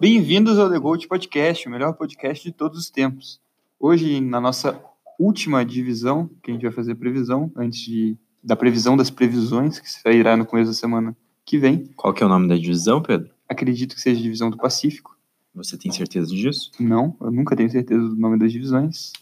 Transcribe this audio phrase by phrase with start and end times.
[0.00, 3.40] Bem-vindos ao The Gold Podcast, o melhor podcast de todos os tempos.
[3.78, 4.78] Hoje, na nossa
[5.18, 9.90] última divisão, que a gente vai fazer previsão, antes de, da previsão das previsões, que
[9.90, 11.16] sairá no começo da semana
[11.46, 11.90] que vem.
[11.96, 13.30] Qual que é o nome da divisão, Pedro?
[13.48, 15.16] Acredito que seja a divisão do Pacífico.
[15.54, 16.70] Você tem certeza disso?
[16.78, 19.12] Não, eu nunca tenho certeza do nome das divisões.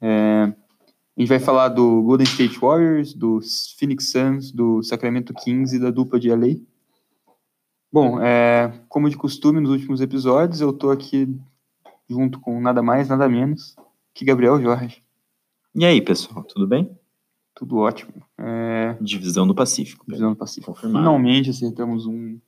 [0.00, 0.52] É,
[1.16, 3.40] a gente vai falar do Golden State Warriors, do
[3.78, 6.56] Phoenix Suns, do Sacramento Kings e da dupla de LA.
[7.92, 11.28] Bom, é, como de costume nos últimos episódios, eu tô aqui
[12.08, 13.76] junto com nada mais, nada menos
[14.14, 15.02] que Gabriel Jorge.
[15.74, 16.90] E aí, pessoal, tudo bem?
[17.54, 18.14] Tudo ótimo.
[18.38, 20.06] É, Divisão do Pacífico.
[20.06, 20.72] Divisão do Pacífico.
[20.72, 21.04] Confirmado.
[21.04, 22.38] Finalmente acertamos um,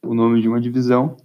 [0.00, 1.16] o nome de uma divisão.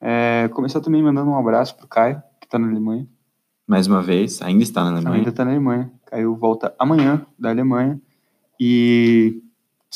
[0.00, 3.06] É, começar também mandando um abraço pro Caio, que tá na Alemanha.
[3.66, 5.16] Mais uma vez, ainda está na Alemanha.
[5.16, 5.92] Ainda tá na Alemanha.
[6.06, 8.00] Caio volta amanhã da Alemanha.
[8.58, 9.42] E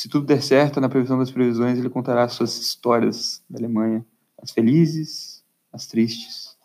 [0.01, 4.05] se tudo der certo, na previsão das previsões, ele contará suas histórias da Alemanha.
[4.43, 6.57] As felizes, as tristes.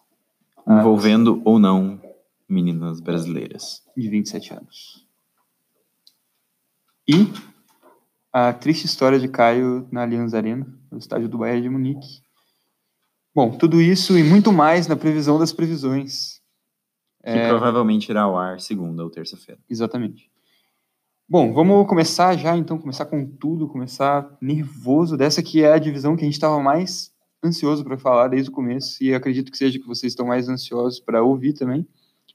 [0.65, 2.01] as Envolvendo ou não
[2.47, 3.83] meninas brasileiras.
[3.97, 5.05] de 27 anos.
[7.07, 7.27] E
[8.31, 12.21] a triste história de Caio na Allianz Arena, no estádio do Bayern de Munique.
[13.33, 16.39] Bom, tudo isso e muito mais na previsão das previsões.
[17.21, 17.49] Que É.
[17.49, 19.59] provavelmente irá ao ar segunda ou terça-feira.
[19.69, 20.31] Exatamente.
[21.27, 26.15] Bom, vamos começar já, então, começar com tudo, começar nervoso dessa que é a divisão
[26.15, 27.11] que a gente estava mais
[27.43, 30.99] ansioso para falar desde o começo, e acredito que seja que vocês estão mais ansiosos
[30.99, 31.87] para ouvir também,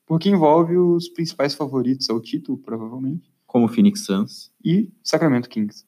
[0.04, 4.50] porque envolve os principais favoritos ao título, provavelmente, Como o Phoenix Suns.
[4.64, 5.84] e Sacramento Kings.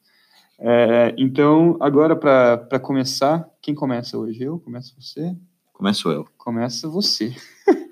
[0.57, 4.43] É, então, agora para começar, quem começa hoje?
[4.43, 4.59] Eu?
[4.59, 5.35] Começa você?
[5.73, 6.25] Começo eu.
[6.37, 7.35] Começa você.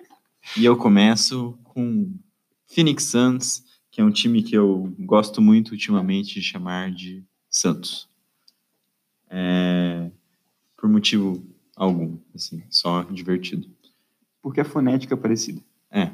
[0.58, 2.12] E eu começo com
[2.66, 8.09] Phoenix Suns, que é um time que eu gosto muito ultimamente de chamar de Santos.
[9.30, 10.09] É,
[10.78, 13.69] Por motivo algum, assim, só divertido.
[14.42, 15.62] Porque a fonética é parecida.
[15.92, 16.12] É.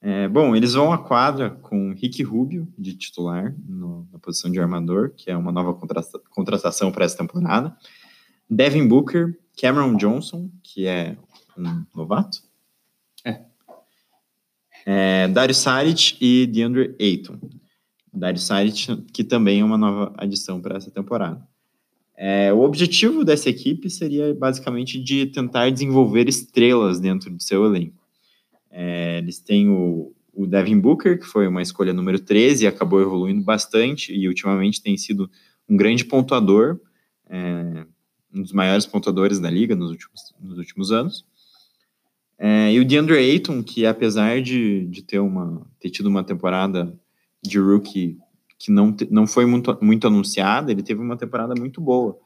[0.00, 4.58] É, bom, eles vão à quadra com Rick Rubio de titular no- na posição de
[4.60, 7.76] armador, que é uma nova contrata- contratação para essa temporada.
[8.50, 11.16] Devin Booker, Cameron Johnson, que é
[11.56, 12.42] um novato.
[14.86, 15.28] É.
[15.28, 17.38] Dario Saric e DeAndre Ayton.
[18.12, 21.42] Dario Saric, que também é uma nova adição para essa temporada.
[22.16, 28.02] É, o objetivo dessa equipe seria basicamente de tentar desenvolver estrelas dentro do seu elenco.
[28.70, 33.00] É, eles têm o, o Devin Booker, que foi uma escolha número 13 e acabou
[33.00, 35.30] evoluindo bastante e ultimamente tem sido
[35.68, 36.80] um grande pontuador,
[37.28, 37.86] é,
[38.32, 41.24] um dos maiores pontuadores da liga nos últimos, nos últimos anos.
[42.44, 46.92] É, e o DeAndre Ayton, que apesar de, de ter, uma, ter tido uma temporada
[47.40, 48.18] de rookie
[48.58, 52.18] que não, não foi muito, muito anunciada, ele teve uma temporada muito boa,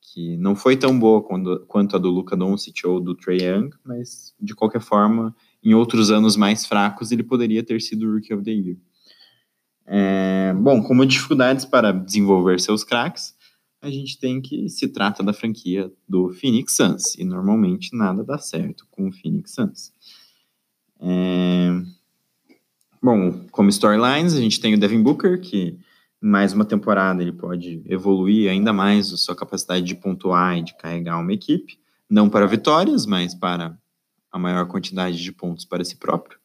[0.00, 3.70] que não foi tão boa quando, quanto a do Luka Doncic ou do Trae Young,
[3.84, 5.32] mas de qualquer forma
[5.62, 8.76] em outros anos mais fracos, ele poderia ter sido o Rookie of the Year.
[9.86, 13.36] É, bom, como dificuldades para desenvolver seus craques,
[13.82, 18.38] a gente tem que se trata da franquia do Phoenix Suns, e normalmente nada dá
[18.38, 19.92] certo com o Phoenix Suns.
[21.00, 21.70] É,
[23.02, 25.78] bom, como storylines, a gente tem o Devin Booker, que
[26.20, 30.76] mais uma temporada ele pode evoluir ainda mais a sua capacidade de pontuar e de
[30.76, 33.78] carregar uma equipe, não para vitórias, mas para
[34.30, 36.38] a maior quantidade de pontos para si próprio.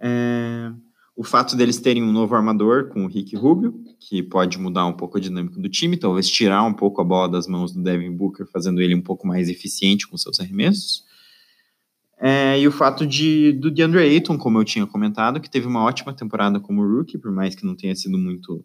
[0.00, 0.72] É,
[1.16, 4.92] o fato deles terem um novo armador com o Rick Rubio, que pode mudar um
[4.92, 8.14] pouco a dinâmica do time, talvez tirar um pouco a bola das mãos do Devin
[8.14, 11.04] Booker, fazendo ele um pouco mais eficiente com seus arremessos.
[12.18, 15.82] É, e o fato de, do DeAndre Ayton, como eu tinha comentado, que teve uma
[15.82, 18.62] ótima temporada como rookie, por mais que não tenha sido muito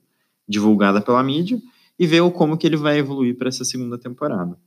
[0.48, 1.62] divulgada pela mídia,
[1.98, 4.58] e ver como que ele vai evoluir para essa segunda temporada.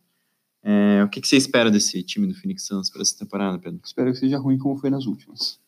[0.62, 3.80] É, o que, que você espera desse time do Phoenix Suns para essa temporada, Pedro?
[3.84, 5.58] Espero que seja ruim como foi nas últimas.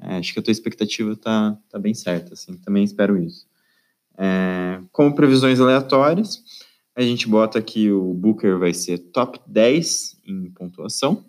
[0.00, 3.46] É, acho que a tua expectativa tá, tá bem certa, assim, também espero isso.
[4.16, 6.42] É, como previsões aleatórias,
[6.96, 11.24] a gente bota que o Booker vai ser top 10 em pontuação,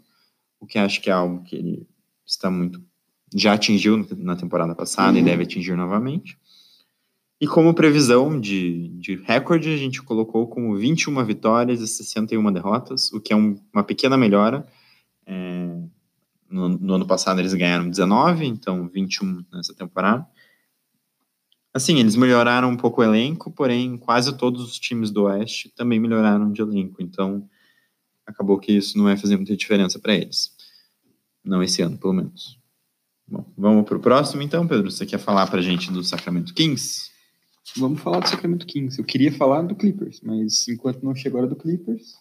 [0.60, 1.88] o que acho que é algo que ele
[2.26, 2.82] está muito.
[3.34, 6.38] já atingiu na temporada passada e deve atingir novamente.
[7.40, 13.12] E como previsão de, de recorde, a gente colocou como 21 vitórias e 61 derrotas,
[13.14, 14.66] o que é um- uma pequena melhora.
[15.26, 15.79] É,
[16.50, 20.28] no, no ano passado eles ganharam 19, então 21 nessa temporada.
[21.74, 26.00] Assim, eles melhoraram um pouco o elenco, porém quase todos os times do Oeste também
[26.00, 27.48] melhoraram de elenco, então
[28.26, 30.52] acabou que isso não vai fazer muita diferença para eles.
[31.44, 32.60] Não esse ano, pelo menos.
[33.28, 34.90] Bom, vamos para o próximo então, Pedro.
[34.90, 37.12] Você quer falar para a gente do Sacramento Kings?
[37.78, 38.98] Vamos falar do Sacramento Kings.
[38.98, 42.16] Eu queria falar do Clippers, mas enquanto não chegou a hora do Clippers,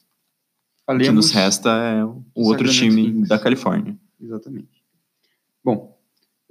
[0.87, 3.29] o que nos resta é o outro time Kings.
[3.29, 3.99] da Califórnia.
[4.21, 4.83] Exatamente.
[5.65, 5.99] Bom,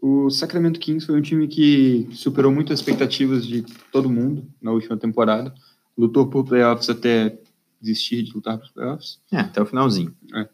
[0.02, 4.72] o Sacramento Kings foi um time que superou muito as expectativas de todo mundo na
[4.72, 5.54] última temporada.
[5.98, 7.40] Lutou por playoffs até
[7.82, 9.20] desistir de lutar os playoffs.
[9.32, 10.16] É, até o finalzinho.
[10.34, 10.50] É.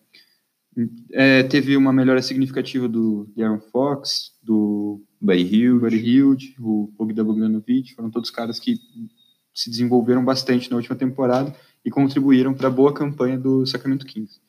[1.12, 7.24] É, teve uma melhora significativa do Aaron Fox, do Buddy Hield, Buddy Hield o Bogdan
[7.24, 8.80] Bogdanovic, foram todos caras que
[9.54, 11.56] se desenvolveram bastante na última temporada
[11.86, 14.42] e contribuíram para a boa campanha do Sacramento Kings.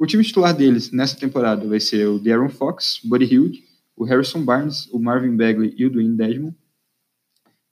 [0.00, 3.62] O time titular deles nessa temporada vai ser o De'Aaron Fox, o Buddy Hield,
[3.94, 6.56] o Harrison Barnes, o Marvin Bagley e o Dwayne Desmond.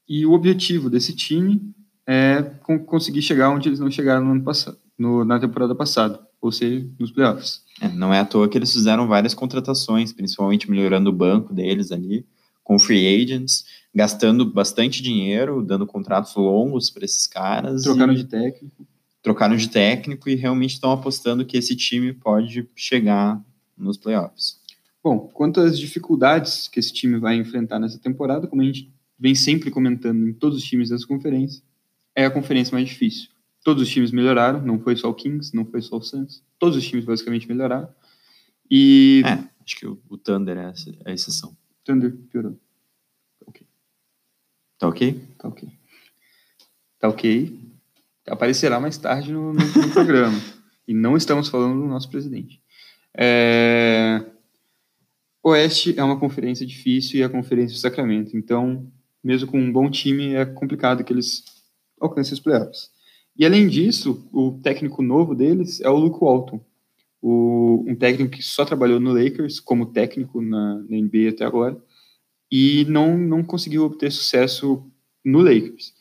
[0.07, 1.75] E o objetivo desse time
[2.07, 2.43] é
[2.85, 6.87] conseguir chegar onde eles não chegaram no ano passado, no, na temporada passada, ou seja,
[6.99, 7.63] nos playoffs.
[7.81, 11.91] É, não é à toa que eles fizeram várias contratações, principalmente melhorando o banco deles
[11.91, 12.27] ali,
[12.63, 13.65] com free agents,
[13.95, 17.85] gastando bastante dinheiro, dando contratos longos para esses caras.
[17.85, 18.87] Trocaram de técnico.
[19.29, 23.39] Trocaram de técnico e realmente estão apostando que esse time pode chegar
[23.77, 24.59] nos playoffs.
[25.05, 29.35] Bom, quanto às dificuldades que esse time vai enfrentar nessa temporada, como a gente vem
[29.35, 31.63] sempre comentando em todos os times dessa conferência,
[32.15, 33.29] é a conferência mais difícil.
[33.63, 36.43] Todos os times melhoraram, não foi só o Kings, não foi só o Suns.
[36.59, 37.87] Todos os times basicamente melhoraram.
[38.71, 39.23] E.
[39.27, 40.73] É, acho que o, o Thunder é
[41.05, 41.55] a exceção.
[41.85, 42.59] Thunder piorou.
[44.79, 45.21] Tá ok?
[45.37, 45.69] Tá ok.
[46.99, 47.68] Tá ok.
[48.29, 50.39] Aparecerá mais tarde no, no, no programa.
[50.87, 52.61] E não estamos falando do nosso presidente.
[53.17, 54.25] É...
[55.43, 58.37] Oeste é uma conferência difícil e é a conferência do Sacramento.
[58.37, 58.87] Então,
[59.23, 61.45] mesmo com um bom time, é complicado que eles
[62.01, 62.91] alcancem os playoffs.
[63.37, 66.61] E além disso, o técnico novo deles é o Luke Walton,
[67.21, 71.77] o, um técnico que só trabalhou no Lakers como técnico na, na NBA até agora
[72.51, 74.85] e não, não conseguiu obter sucesso
[75.25, 75.93] no Lakers.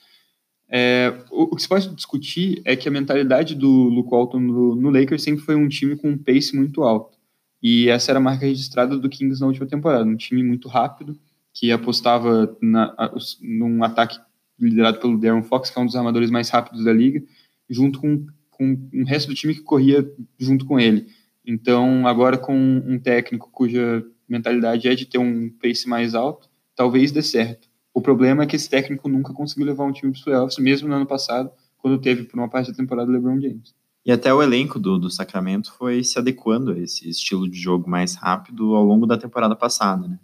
[0.69, 4.89] É, o, que se pode discutir é que a mentalidade do Luke Walton no, no,
[4.89, 7.17] Lakers sempre foi um time com um pace muito alto.
[7.63, 10.03] E essa era a marca registrada do Kings na última temporada.
[10.03, 11.17] Um time muito rápido,
[11.53, 12.93] que apostava na,
[13.41, 14.19] num ataque
[14.59, 17.23] liderado pelo Darren Fox, que é um dos armadores mais rápidos da liga,
[17.69, 21.07] junto com, com o resto do time que corria junto com ele.
[21.45, 27.11] Então, agora com um técnico cuja mentalidade é de ter um pace mais alto, talvez
[27.11, 27.66] dê certo.
[27.97, 30.87] O problema é que esse técnico nunca conseguiu levar um time para os playoffs, mesmo
[30.87, 31.49] no ano passado,
[31.79, 33.73] quando teve por uma parte da temporada o LeBron James.
[34.05, 37.89] E até o elenco do, do Sacramento foi se adequando a esse estilo de jogo
[37.89, 40.07] mais rápido ao longo da temporada passada.
[40.07, 40.19] Né?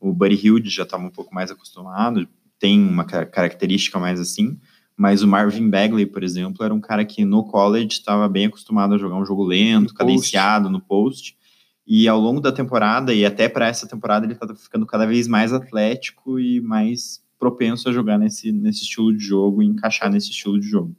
[0.00, 2.28] O Buddy Hield já estava um pouco mais acostumado,
[2.60, 4.56] tem uma característica mais assim,
[4.96, 8.94] mas o Marvin Bagley, por exemplo, era um cara que no college estava bem acostumado
[8.94, 10.72] a jogar um jogo lento, no cadenciado post.
[10.72, 11.36] no post,
[11.86, 15.28] e ao longo da temporada, e até para essa temporada, ele está ficando cada vez
[15.28, 20.30] mais atlético e mais propenso a jogar nesse, nesse estilo de jogo e encaixar nesse
[20.30, 20.96] estilo de jogo.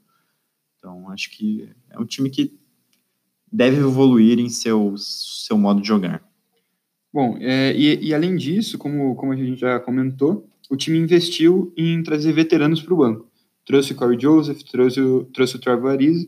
[0.78, 2.58] Então, acho que é um time que
[3.52, 6.24] deve evoluir em seu, seu modo de jogar.
[7.12, 11.74] Bom, é, e, e, além disso, como, como a gente já comentou, o time investiu
[11.76, 13.30] em trazer veteranos para o banco.
[13.66, 16.28] Trouxe o Corey Joseph, trouxe o, trouxe o Trevor Ariza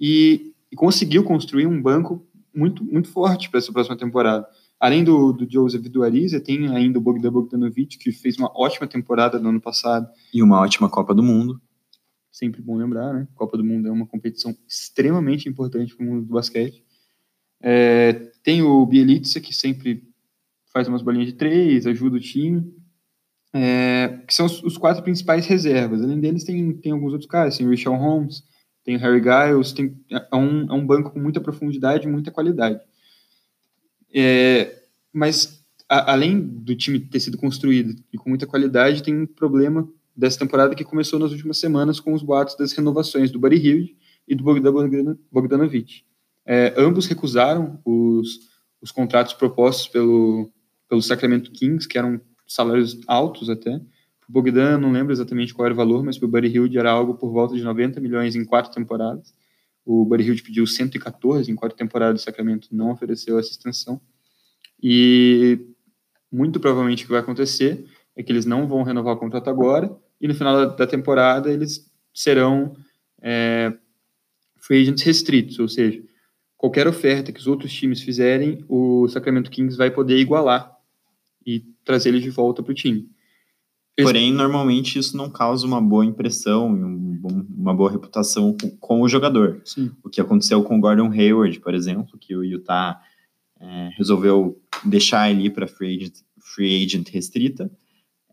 [0.00, 4.46] e, e conseguiu construir um banco muito, muito forte para essa próxima temporada.
[4.78, 8.50] Além do, do Joseph e do Ariza, tem ainda o Bogdan Bogdanovic, que fez uma
[8.54, 10.08] ótima temporada no ano passado.
[10.32, 11.60] E uma ótima Copa do Mundo.
[12.32, 13.28] Sempre bom lembrar, né?
[13.34, 16.82] Copa do Mundo é uma competição extremamente importante para o mundo do basquete.
[17.62, 20.08] É, tem o Bielitsa, que sempre
[20.72, 22.72] faz umas bolinhas de três, ajuda o time.
[23.52, 26.02] É, que são os, os, quatro principais reservas.
[26.02, 28.44] Além deles, tem, tem alguns outros caras, tem o Richard Holmes,
[28.90, 32.80] tem Harry Giles, tem, é, um, é um banco com muita profundidade e muita qualidade.
[34.12, 34.82] É,
[35.12, 39.88] mas, a, além do time ter sido construído e com muita qualidade, tem um problema
[40.16, 43.96] dessa temporada que começou nas últimas semanas com os boatos das renovações do Buddy Hield
[44.26, 46.02] e do Bogdan Bogdanovic.
[46.44, 48.40] É, ambos recusaram os,
[48.82, 50.50] os contratos propostos pelo,
[50.88, 53.80] pelo Sacramento Kings, que eram salários altos até,
[54.30, 57.14] Bogdan, não lembro exatamente qual era o valor, mas para o Buddy Hilde era algo
[57.14, 59.34] por volta de 90 milhões em quatro temporadas.
[59.84, 64.00] O Buddy Hilde pediu 114 em quatro temporadas, o Sacramento não ofereceu essa extensão.
[64.80, 65.58] E
[66.30, 67.84] muito provavelmente o que vai acontecer
[68.16, 71.90] é que eles não vão renovar o contrato agora e no final da temporada eles
[72.14, 72.76] serão
[73.20, 73.72] é,
[74.60, 76.00] free agents restritos, ou seja,
[76.56, 80.72] qualquer oferta que os outros times fizerem, o Sacramento Kings vai poder igualar
[81.44, 83.10] e trazer eles de volta para o time.
[84.02, 89.02] Porém, normalmente isso não causa uma boa impressão e um, uma boa reputação com, com
[89.02, 89.60] o jogador.
[89.64, 89.90] Sim.
[90.02, 93.00] O que aconteceu com o Gordon Hayward, por exemplo, que o Utah
[93.60, 96.14] é, resolveu deixar ele para free agent,
[96.54, 97.70] free agent restrita.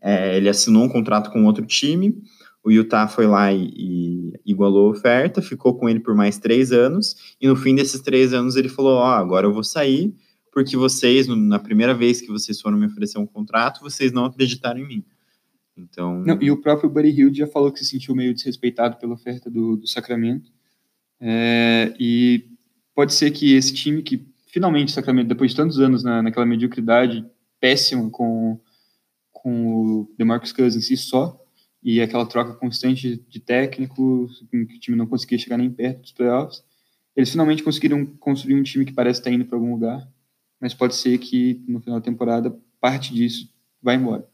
[0.00, 2.16] É, ele assinou um contrato com outro time.
[2.64, 6.72] O Utah foi lá e, e, igualou a oferta, ficou com ele por mais três
[6.72, 10.14] anos, e no fim desses três anos ele falou: Ó, oh, agora eu vou sair,
[10.52, 14.80] porque vocês, na primeira vez que vocês foram me oferecer um contrato, vocês não acreditaram
[14.80, 15.04] em mim.
[15.78, 16.22] Então.
[16.22, 19.50] Não, e o próprio Buddy Hill já falou que se sentiu meio desrespeitado pela oferta
[19.50, 20.50] do, do Sacramento.
[21.20, 22.44] É, e
[22.94, 27.24] pode ser que esse time que finalmente Sacramento, depois de tantos anos na, naquela mediocridade
[27.60, 28.58] péssima com,
[29.32, 31.40] com o DeMarcus Cousins e só,
[31.82, 36.12] e aquela troca constante de técnicos, que o time não conseguia chegar nem perto dos
[36.12, 36.62] playoffs,
[37.16, 40.06] eles finalmente conseguiram construir um time que parece estar indo para algum lugar,
[40.60, 43.48] mas pode ser que no final da temporada parte disso
[43.82, 44.26] vai embora.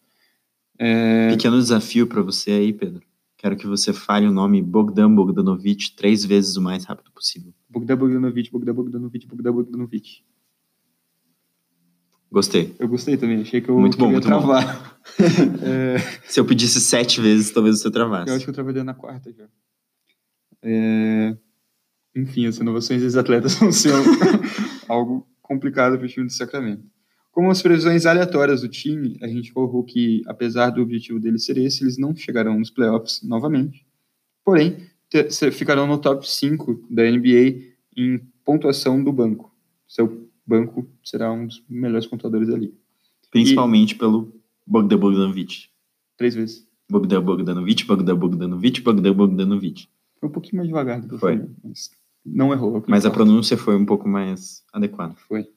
[0.78, 1.30] É...
[1.30, 3.02] Pequeno desafio para você aí, Pedro.
[3.36, 7.52] Quero que você fale o nome Bogdan Bogdanovic três vezes o mais rápido possível.
[7.68, 10.24] Bogdan Bogdanovic, Bogdan Bogdanovic, Bogdan Bogdanovic.
[12.30, 12.74] Gostei.
[12.78, 14.98] Eu gostei também, achei que eu, muito bom, ia muito travar.
[15.62, 15.98] é...
[16.26, 18.30] Se eu pedisse sete vezes, talvez você travasse.
[18.30, 19.46] Eu acho que eu trabalhei na quarta já.
[20.62, 21.36] É...
[22.16, 23.92] Enfim, as inovações dos atletas vão ser
[24.88, 26.84] algo complicado para o time do Sacramento.
[27.34, 31.58] Como as previsões aleatórias do time, a gente colocou que, apesar do objetivo deles ser
[31.58, 33.84] esse, eles não chegarão nos playoffs novamente.
[34.44, 34.86] Porém,
[35.52, 39.52] ficarão no top 5 da NBA em pontuação do banco.
[39.88, 42.72] Seu banco será um dos melhores pontuadores ali.
[43.32, 43.98] Principalmente e...
[43.98, 44.32] pelo
[44.64, 45.64] Bogdan Bogdanovic.
[46.16, 46.64] Três vezes.
[46.88, 49.88] Bogdan Bogdanovic, Bogdan Bogdanovic, Bogdan Bogdanovic.
[50.20, 51.44] Foi um pouquinho mais devagar do que foi.
[51.64, 51.90] Mas
[52.24, 52.84] não errou.
[52.86, 55.16] Mas a pronúncia foi um pouco mais adequada.
[55.26, 55.48] Foi.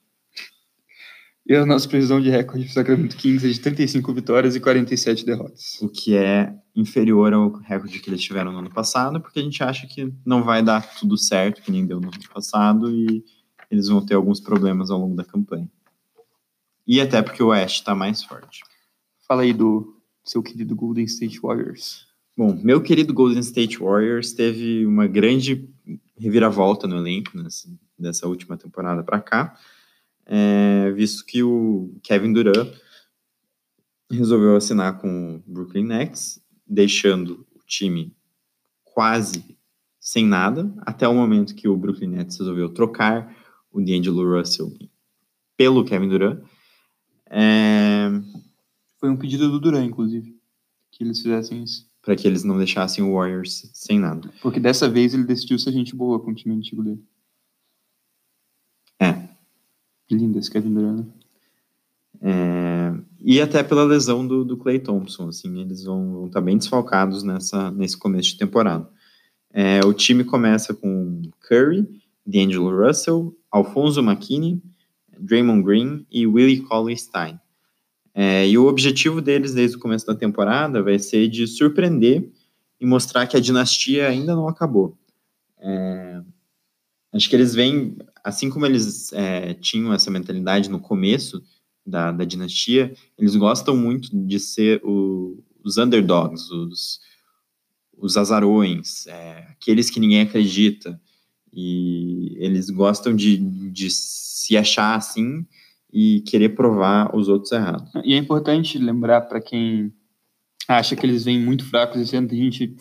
[1.49, 5.25] E a nossa previsão de recorde do Sacramento Kings é de 35 vitórias e 47
[5.25, 5.77] derrotas.
[5.81, 9.63] O que é inferior ao recorde que eles tiveram no ano passado, porque a gente
[9.63, 13.23] acha que não vai dar tudo certo, que nem deu no ano passado, e
[13.71, 15.71] eles vão ter alguns problemas ao longo da campanha.
[16.85, 18.61] E até porque o Oeste está mais forte.
[19.25, 22.07] Fala aí do seu querido Golden State Warriors.
[22.35, 25.69] Bom, meu querido Golden State Warriors teve uma grande
[26.19, 29.57] reviravolta no elenco nessa, dessa última temporada para cá
[30.27, 32.69] é, visto que o Kevin Durant
[34.12, 38.13] resolveu assinar com o Brooklyn Nets, deixando o time
[38.84, 39.57] quase
[40.00, 43.36] sem nada, até o momento que o Brooklyn Nets resolveu trocar
[43.72, 44.72] o D'Angelo Russell
[45.55, 46.43] pelo Kevin Durant.
[47.29, 48.10] É...
[49.00, 50.36] Foi um pedido do Durant, inclusive,
[50.91, 51.88] que eles fizessem isso.
[52.01, 54.31] Para que eles não deixassem o Warriors sem nada.
[54.41, 57.03] Porque dessa vez ele decidiu ser gente boa com o time antigo dele.
[60.09, 61.05] Lindo esse Kevin Durant.
[62.21, 66.57] É, e até pela lesão do, do Clay Thompson, assim, eles vão estar tá bem
[66.57, 68.89] desfalcados nessa, nesse começo de temporada.
[69.51, 71.87] É, o time começa com Curry,
[72.25, 74.61] D'Angelo Russell, Alfonso McKinney,
[75.19, 77.39] Draymond Green e Willie Cauley-Stein.
[78.13, 82.31] É, e o objetivo deles desde o começo da temporada vai ser de surpreender
[82.79, 84.97] e mostrar que a dinastia ainda não acabou.
[85.59, 86.21] É,
[87.13, 87.97] acho que eles vêm
[88.27, 91.41] assim como eles é, tinham essa mentalidade no começo
[91.86, 97.00] da, da dinastia, eles gostam muito de ser o, os underdogs, os,
[97.98, 101.00] os azarões, é, aqueles que ninguém acredita.
[101.53, 105.46] E eles gostam de, de se achar assim
[105.91, 107.89] e querer provar os outros errados.
[108.03, 109.93] E é importante lembrar para quem
[110.67, 112.75] acha que eles vêm muito fracos esse ano, a gente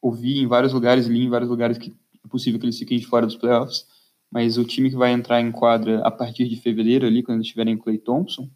[0.00, 1.92] ouvi em vários lugares, li em vários lugares que
[2.24, 3.92] é possível que eles fiquem de fora dos playoffs
[4.34, 7.78] mas o time que vai entrar em quadra a partir de fevereiro ali, quando tiverem
[7.78, 8.50] Clay Thompson.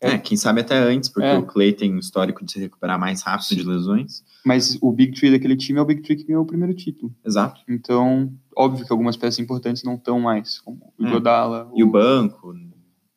[0.00, 1.36] É, é, quem sabe até antes, porque é.
[1.36, 3.56] o Clay tem um histórico de se recuperar mais rápido Sim.
[3.56, 4.24] de lesões.
[4.42, 7.14] Mas o Big Tree daquele time é o Big Tree que ganhou o primeiro título.
[7.22, 7.60] Exato.
[7.68, 11.10] Então, óbvio que algumas peças importantes não estão mais, como o é.
[11.10, 11.70] Godala.
[11.74, 12.54] E o, o banco.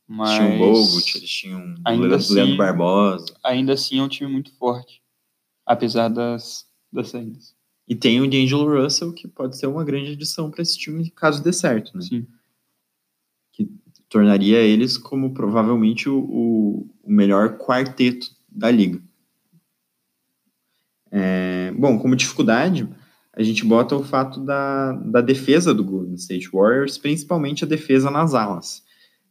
[0.05, 0.31] Mas...
[0.31, 3.25] Tinham o Bogut, eles tinham o Leandro assim, Barbosa.
[3.41, 5.01] Ainda assim é um time muito forte,
[5.65, 7.55] apesar das, das saídas.
[7.91, 11.43] E tem o D'Angelo Russell, que pode ser uma grande adição para esse time caso
[11.43, 12.01] dê certo, né?
[12.01, 12.25] Sim.
[13.51, 13.69] Que
[14.07, 18.98] tornaria eles como provavelmente o, o, melhor quarteto da liga.
[21.12, 22.88] É, bom, como dificuldade,
[23.33, 28.10] a gente bota o fato da, da defesa do Golden State Warriors, principalmente a defesa
[28.10, 28.86] nas alas.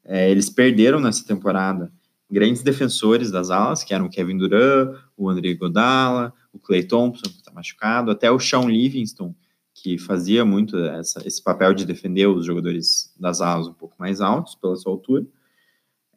[0.05, 1.91] É, eles perderam nessa temporada
[2.31, 7.23] grandes defensores das alas, que eram o Kevin Durant, o André Godala, o Clay Thompson,
[7.23, 9.35] que está machucado, até o Sean Livingston,
[9.75, 14.21] que fazia muito essa, esse papel de defender os jogadores das alas um pouco mais
[14.21, 15.27] altos, pela sua altura.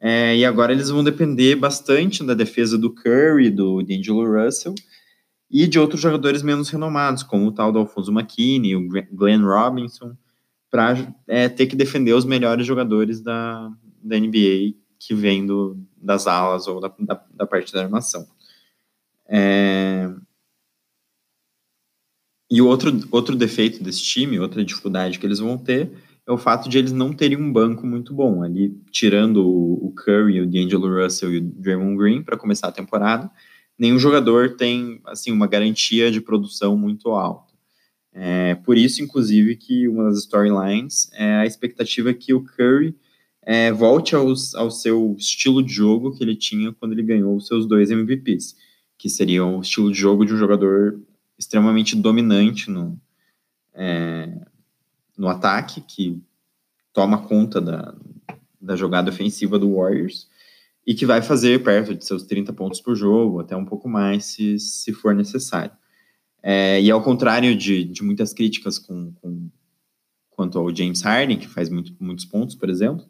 [0.00, 4.74] É, e agora eles vão depender bastante da defesa do Curry, do D'Angelo Russell,
[5.50, 10.16] e de outros jogadores menos renomados, como o tal do Alfonso McKinney, o Glenn Robinson,
[10.70, 13.70] para é, ter que defender os melhores jogadores da,
[14.02, 15.46] da NBA que vem
[15.96, 18.26] das alas ou da, da, da parte da armação.
[19.26, 20.10] É...
[22.54, 25.90] E outro, outro defeito desse time, outra dificuldade que eles vão ter,
[26.24, 28.44] é o fato de eles não terem um banco muito bom.
[28.44, 33.28] Ali, tirando o Curry, o D'Angelo Russell e o Draymond Green para começar a temporada,
[33.76, 37.52] nenhum jogador tem assim uma garantia de produção muito alta.
[38.12, 42.94] É, por isso, inclusive, que uma das storylines é a expectativa que o Curry
[43.42, 47.48] é, volte aos, ao seu estilo de jogo que ele tinha quando ele ganhou os
[47.48, 48.54] seus dois MVPs,
[48.96, 51.02] que seria o estilo de jogo de um jogador
[51.38, 53.00] extremamente dominante no,
[53.74, 54.28] é,
[55.16, 56.22] no ataque, que
[56.92, 57.94] toma conta da,
[58.60, 60.28] da jogada ofensiva do Warriors
[60.86, 64.26] e que vai fazer perto de seus 30 pontos por jogo, até um pouco mais,
[64.26, 65.72] se, se for necessário.
[66.42, 69.48] É, e ao contrário de, de muitas críticas com, com,
[70.30, 73.06] quanto ao James Harden, que faz muito, muitos pontos, por exemplo,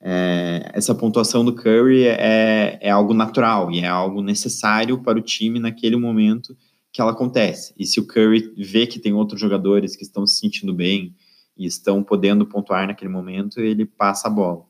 [0.00, 5.22] é, essa pontuação do Curry é, é algo natural e é algo necessário para o
[5.22, 6.56] time naquele momento
[6.92, 7.72] que ela acontece.
[7.78, 11.14] E se o Curry vê que tem outros jogadores que estão se sentindo bem
[11.56, 14.64] e estão podendo pontuar naquele momento, ele passa a bola.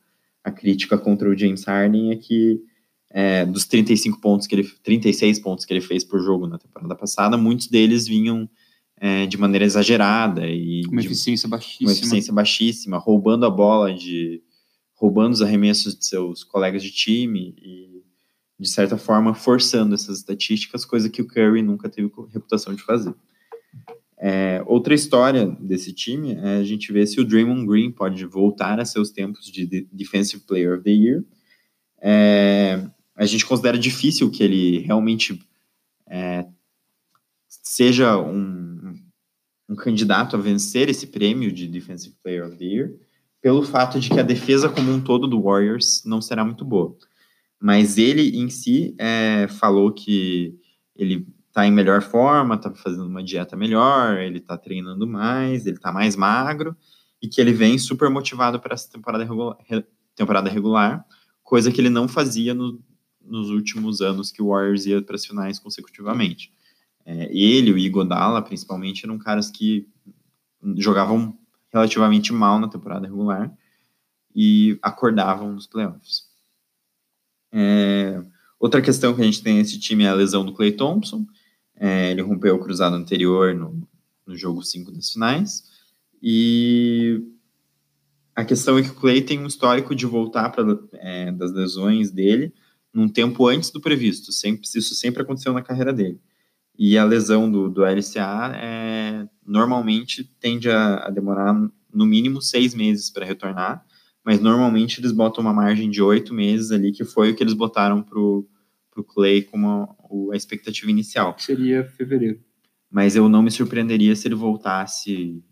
[0.45, 2.61] A crítica contra o James Harden é que
[3.11, 6.95] é, dos 35 pontos que ele 36 pontos que ele fez por jogo na temporada
[6.95, 8.49] passada, muitos deles vinham
[8.97, 14.41] é, de maneira exagerada e uma eficiência baixíssima, uma eficiência baixíssima, roubando a bola de
[14.95, 17.92] roubando os arremessos de seus colegas de time e
[18.63, 23.13] de certa forma forçando essas estatísticas, coisa que o Curry nunca teve reputação de fazer.
[24.17, 28.79] É, outra história desse time é a gente ver se o Draymond Green pode voltar
[28.79, 31.25] a seus tempos de Defensive Player of the Year.
[32.01, 35.45] É, a gente considera difícil que ele realmente
[36.07, 36.47] é,
[37.49, 38.95] seja um,
[39.69, 42.95] um candidato a vencer esse prêmio de Defensive Player of the Year,
[43.41, 46.97] pelo fato de que a defesa como um todo do Warriors não será muito boa.
[47.63, 50.59] Mas ele em si é, falou que
[50.97, 55.77] ele está em melhor forma, está fazendo uma dieta melhor, ele está treinando mais, ele
[55.77, 56.77] está mais magro
[57.23, 59.57] e que ele vem super motivado para essa temporada regular,
[60.17, 61.07] temporada regular,
[61.41, 62.83] coisa que ele não fazia no,
[63.25, 66.53] nos últimos anos que o Warriors ia para as finais consecutivamente.
[67.07, 69.87] É, ele, o Igodala, principalmente, eram caras que
[70.79, 71.39] jogavam
[71.73, 73.57] relativamente mal na temporada regular
[74.35, 76.32] e acordavam nos playoffs.
[77.53, 78.23] É,
[78.59, 81.27] outra questão que a gente tem nesse time é a lesão do Clay Thompson.
[81.77, 83.87] É, ele rompeu o cruzado anterior no,
[84.27, 85.65] no jogo 5 das finais.
[86.23, 87.23] E
[88.35, 90.55] a questão é que o Clay tem um histórico de voltar
[90.95, 92.53] é, das lesões dele
[92.93, 94.33] num tempo antes do previsto.
[94.33, 96.21] Sempre, isso sempre aconteceu na carreira dele.
[96.79, 101.55] E a lesão do, do LCA é, normalmente tende a, a demorar
[101.93, 103.85] no mínimo seis meses para retornar,
[104.25, 107.55] mas normalmente eles botam uma margem de oito meses ali, que foi o que eles
[107.55, 108.47] botaram para o
[109.09, 111.35] Clay como a, a expectativa inicial.
[111.39, 112.41] Seria fevereiro.
[112.91, 115.43] Mas eu não me surpreenderia se ele voltasse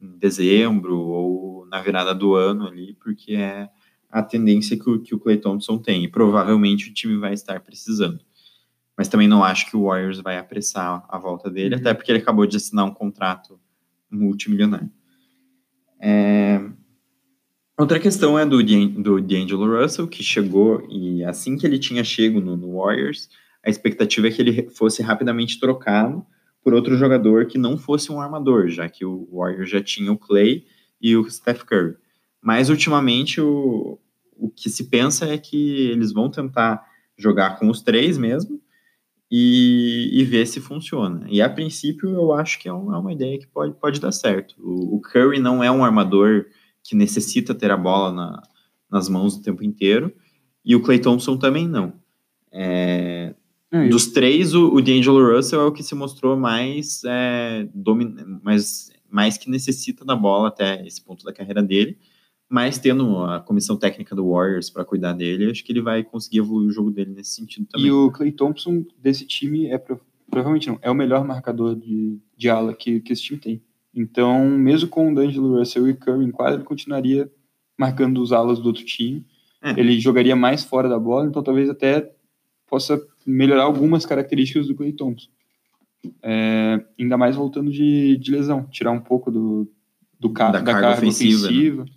[0.00, 3.68] em dezembro ou na virada do ano ali, porque é
[4.10, 6.04] a tendência que o, que o Clay Thompson tem.
[6.04, 8.20] E provavelmente o time vai estar precisando.
[8.96, 11.80] Mas também não acho que o Warriors vai apressar a volta dele, uhum.
[11.80, 13.58] até porque ele acabou de assinar um contrato
[14.08, 14.90] multimilionário.
[16.00, 16.60] É...
[17.76, 22.40] Outra questão é do, do D'Angelo Russell, que chegou e assim que ele tinha chego
[22.40, 23.28] no, no, Warriors,
[23.64, 26.24] a expectativa é que ele fosse rapidamente trocado
[26.62, 30.16] por outro jogador que não fosse um armador, já que o Warriors já tinha o
[30.16, 30.64] Clay
[31.00, 31.96] e o Steph Curry.
[32.40, 33.98] Mas ultimamente o,
[34.36, 36.84] o que se pensa é que eles vão tentar
[37.16, 38.60] jogar com os três mesmo
[39.30, 41.26] e, e ver se funciona.
[41.28, 44.12] E a princípio eu acho que é, um, é uma ideia que pode, pode dar
[44.12, 44.54] certo.
[44.60, 46.46] O, o, Curry não é um armador
[46.84, 48.42] que necessita ter a bola na,
[48.88, 50.14] nas mãos o tempo inteiro
[50.64, 51.94] e o Clay Thompson também não.
[52.52, 53.34] É,
[53.72, 58.14] é dos três, o, o D'Angelo Russell é o que se mostrou mais, é, domin,
[58.42, 61.98] mais, mais que necessita da bola até esse ponto da carreira dele
[62.48, 66.38] mas tendo a comissão técnica do Warriors para cuidar dele, acho que ele vai conseguir
[66.38, 67.88] evoluir o jogo dele nesse sentido também.
[67.88, 69.78] E o Clay Thompson desse time é
[70.30, 73.62] provavelmente não, é o melhor marcador de, de ala que, que esse time tem.
[73.94, 77.30] Então, mesmo com o D'Angelo Russell e Curry em quadra, ele continuaria
[77.78, 79.24] marcando os alas do outro time.
[79.62, 79.70] É.
[79.78, 82.10] Ele jogaria mais fora da bola, então talvez até
[82.66, 85.28] possa melhorar algumas características do Clay Thompson.
[86.22, 89.66] É, ainda mais voltando de, de lesão, tirar um pouco do,
[90.18, 91.42] do da, da carga, carga ofensiva.
[91.42, 91.48] Né?
[91.48, 91.84] ofensiva.
[91.84, 91.90] Né?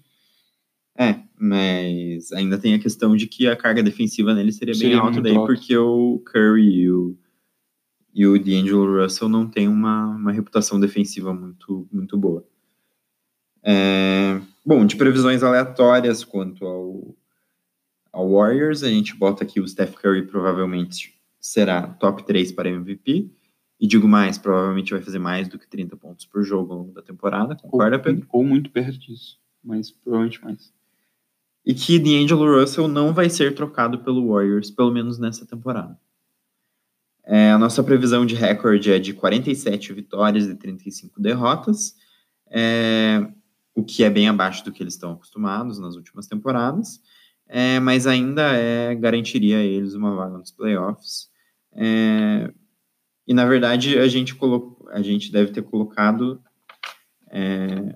[0.99, 4.99] É, mas ainda tem a questão de que a carga defensiva nele seria, seria bem
[4.99, 5.47] alta daí, alto.
[5.47, 7.17] porque o Curry e o,
[8.17, 12.43] e o D'Angelo Russell não tem uma, uma reputação defensiva muito, muito boa.
[13.63, 17.15] É, bom, de previsões aleatórias quanto ao,
[18.11, 23.29] ao Warriors, a gente bota aqui o Steph Curry provavelmente será top 3 para MVP,
[23.79, 26.93] E digo mais, provavelmente vai fazer mais do que 30 pontos por jogo ao longo
[26.93, 28.25] da temporada, concorda, Pedro?
[28.33, 30.73] Ou muito perto disso, mas provavelmente mais.
[31.63, 35.99] E que D'Angelo Russell não vai ser trocado pelo Warriors, pelo menos nessa temporada.
[37.29, 41.93] É, a nossa previsão de recorde é de 47 vitórias e 35 derrotas,
[42.49, 43.27] é,
[43.75, 47.01] o que é bem abaixo do que eles estão acostumados nas últimas temporadas,
[47.45, 51.27] é, mas ainda é, garantiria a eles uma vaga nos playoffs.
[51.73, 52.49] É,
[53.27, 56.41] e na verdade a gente, colocou, a gente deve ter colocado,
[57.29, 57.93] é,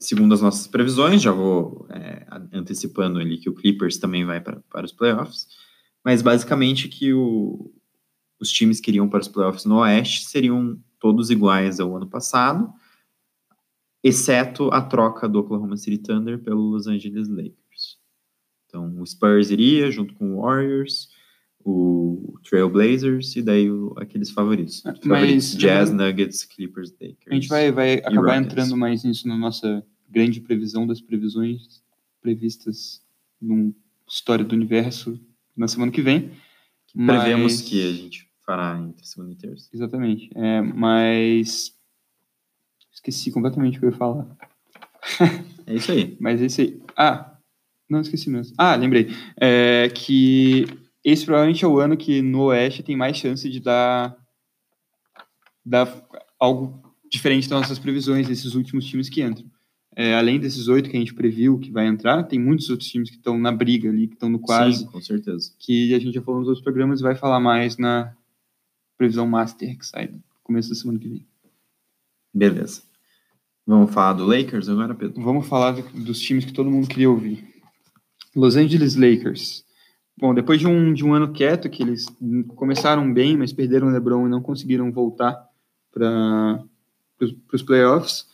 [0.00, 4.60] segundo as nossas previsões, já vou é, antecipando ali que o Clippers também vai para,
[4.68, 5.46] para os playoffs,
[6.04, 7.72] mas basicamente que o,
[8.40, 12.72] os times que iriam para os playoffs no Oeste seriam todos iguais ao ano passado,
[14.02, 17.98] exceto a troca do Oklahoma City Thunder pelo Los Angeles Lakers.
[18.66, 21.08] Então, o Spurs iria junto com o Warriors,
[21.64, 24.82] o Trailblazers e daí o, aqueles favoritos.
[24.84, 27.28] Mas, favoritos Jazz, Nuggets, Clippers, Lakers.
[27.28, 31.82] A gente vai, vai acabar entrando mais nisso na nossa grande previsão das previsões
[32.20, 33.02] previstas
[33.40, 33.74] no
[34.08, 35.18] História do Universo
[35.56, 36.30] na semana que vem.
[36.94, 37.22] Mas...
[37.22, 39.68] Prevemos que a gente fará entre segunda e terça.
[39.72, 40.30] Exatamente.
[40.34, 41.72] É, mas
[42.92, 44.26] esqueci completamente o que eu ia falar.
[45.66, 46.14] É isso aí.
[46.20, 46.78] mas é isso aí.
[46.94, 47.38] Ah,
[47.88, 48.54] não esqueci mesmo.
[48.58, 49.08] Ah, lembrei.
[49.40, 50.66] É, que
[51.02, 54.14] esse provavelmente é o ano que no Oeste tem mais chance de dar,
[55.64, 56.06] dar
[56.38, 59.46] algo diferente das nossas previsões desses últimos times que entram.
[59.96, 63.10] É, além desses oito que a gente previu que vai entrar, tem muitos outros times
[63.10, 64.78] que estão na briga ali, que estão no quase.
[64.78, 65.52] Sim, com certeza.
[65.58, 68.12] Que a gente já falou nos outros programas e vai falar mais na
[68.98, 71.26] previsão Master, que sai no começo da semana que vem.
[72.32, 72.82] Beleza.
[73.66, 75.22] Vamos falar do Lakers agora, Pedro?
[75.22, 77.48] Vamos falar dos times que todo mundo queria ouvir.
[78.34, 79.64] Los Angeles Lakers.
[80.16, 82.06] Bom, depois de um, de um ano quieto, que eles
[82.56, 85.48] começaram bem, mas perderam o LeBron e não conseguiram voltar
[85.92, 86.64] para
[87.52, 88.26] os playoffs,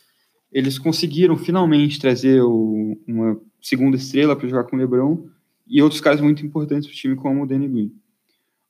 [0.51, 5.27] eles conseguiram finalmente trazer o, uma segunda estrela para jogar com o LeBron
[5.67, 7.93] e outros caras muito importantes para o time, como o Danny Green.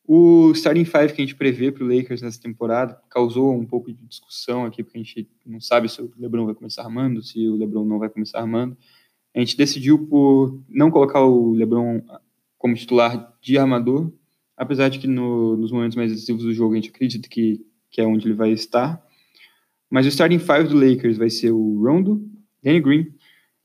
[0.05, 3.91] O starting five que a gente prevê para o Lakers nessa temporada causou um pouco
[3.91, 7.47] de discussão aqui, porque a gente não sabe se o LeBron vai começar armando, se
[7.47, 8.77] o LeBron não vai começar armando.
[9.33, 12.01] A gente decidiu por não colocar o LeBron
[12.57, 14.11] como titular de armador,
[14.57, 18.01] apesar de que no, nos momentos mais decisivos do jogo a gente acredita que, que
[18.01, 19.01] é onde ele vai estar.
[19.91, 22.25] Mas o starting five do Lakers vai ser o Rondo,
[22.63, 23.13] Danny Green,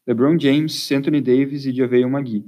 [0.04, 2.44] LeBron James, Anthony Davis e Javier McGee.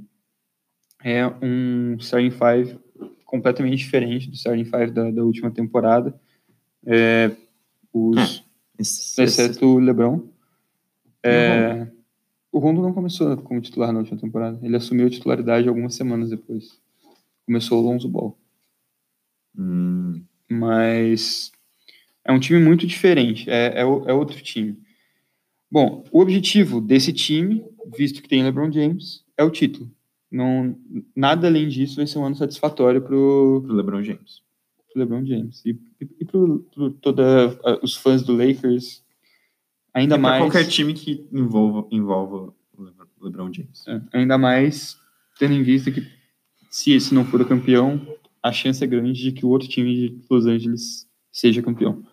[1.01, 2.77] É um starting five
[3.23, 6.13] completamente diferente do starting five da, da última temporada.
[6.85, 7.31] É,
[7.93, 8.43] os,
[9.17, 10.27] é, exceto o LeBron.
[11.23, 11.87] É,
[12.51, 14.59] o Rondo não começou como titular na última temporada.
[14.61, 16.81] Ele assumiu a titularidade algumas semanas depois.
[17.45, 18.37] Começou o Lonzo Ball.
[19.57, 20.21] Hum.
[20.49, 21.51] Mas
[22.29, 23.49] é um time muito diferente.
[23.49, 24.77] É, é, é, outro time.
[25.71, 27.65] Bom, o objetivo desse time,
[27.97, 29.89] visto que tem LeBron James, é o título.
[30.31, 30.77] Não,
[31.15, 34.43] nada além disso vai ser um ano satisfatório para o LeBron James.
[34.93, 35.65] Pro LeBron James.
[35.65, 36.39] E, e, e para
[37.01, 37.25] todos
[37.81, 39.03] os fãs do Lakers
[39.91, 40.43] Ainda é mais.
[40.43, 43.87] qualquer time que envolva, envolva o LeBron James.
[43.87, 44.99] É, ainda mais
[45.39, 46.07] tendo em vista que,
[46.69, 47.99] se esse não for o campeão,
[48.43, 52.03] a chance é grande de que o outro time de Los Angeles seja campeão.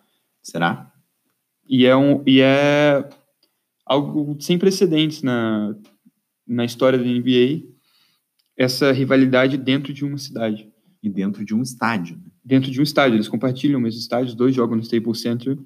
[0.49, 0.89] Será?
[1.67, 3.07] E é, um, e é
[3.85, 5.75] algo sem precedentes na,
[6.47, 7.67] na história da NBA,
[8.55, 10.71] essa rivalidade dentro de uma cidade.
[11.03, 12.15] E dentro de um estádio.
[12.15, 12.31] Né?
[12.45, 13.17] Dentro de um estádio.
[13.17, 15.57] Eles compartilham o mesmo estádio, os dois jogam no Staples Center.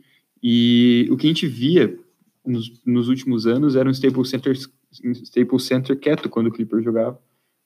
[0.41, 1.95] E o que a gente via
[2.43, 4.57] nos, nos últimos anos era um Staples Center,
[4.91, 7.21] Staples Center quieto quando o Clippers jogava,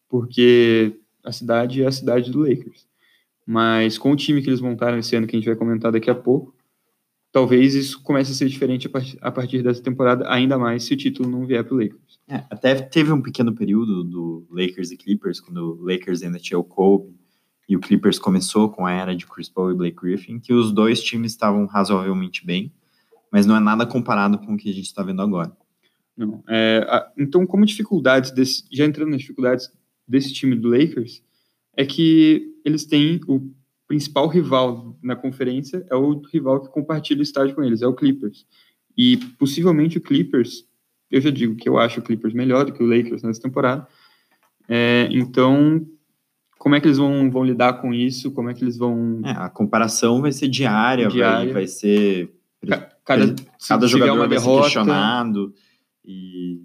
[0.10, 2.86] porque a cidade é a cidade do Lakers.
[3.48, 6.10] Mas com o time que eles montaram esse ano, que a gente vai comentar daqui
[6.10, 6.55] a pouco,
[7.36, 11.30] talvez isso comece a ser diferente a partir dessa temporada, ainda mais se o título
[11.30, 12.18] não vier para o Lakers.
[12.30, 16.58] É, até teve um pequeno período do Lakers e Clippers, quando o Lakers ainda tinha
[16.58, 17.14] o Kobe,
[17.68, 20.72] e o Clippers começou com a era de Chris Paul e Blake Griffin, que os
[20.72, 22.72] dois times estavam razoavelmente bem,
[23.30, 25.52] mas não é nada comparado com o que a gente está vendo agora.
[26.16, 26.42] Não.
[26.48, 29.70] É, a, então, como dificuldades, desse, já entrando nas dificuldades
[30.08, 31.22] desse time do Lakers,
[31.76, 33.52] é que eles têm o
[33.88, 37.94] principal rival na conferência, é o rival que compartilha o estádio com eles, é o
[37.94, 38.46] Clippers.
[38.98, 40.66] E possivelmente o Clippers,
[41.12, 43.88] eu já digo que eu acho o Clippers melhor do que o Lakers nessa temporada.
[44.68, 45.86] É, então,
[46.58, 48.32] como é que eles vão, vão lidar com isso?
[48.32, 49.22] Como é que eles vão.
[49.24, 51.46] É, a comparação vai ser diária, diária.
[51.46, 52.34] Vai, vai ser.
[53.04, 53.36] Cada,
[53.68, 55.54] cada jogador vai derrota, ser questionado.
[56.04, 56.60] E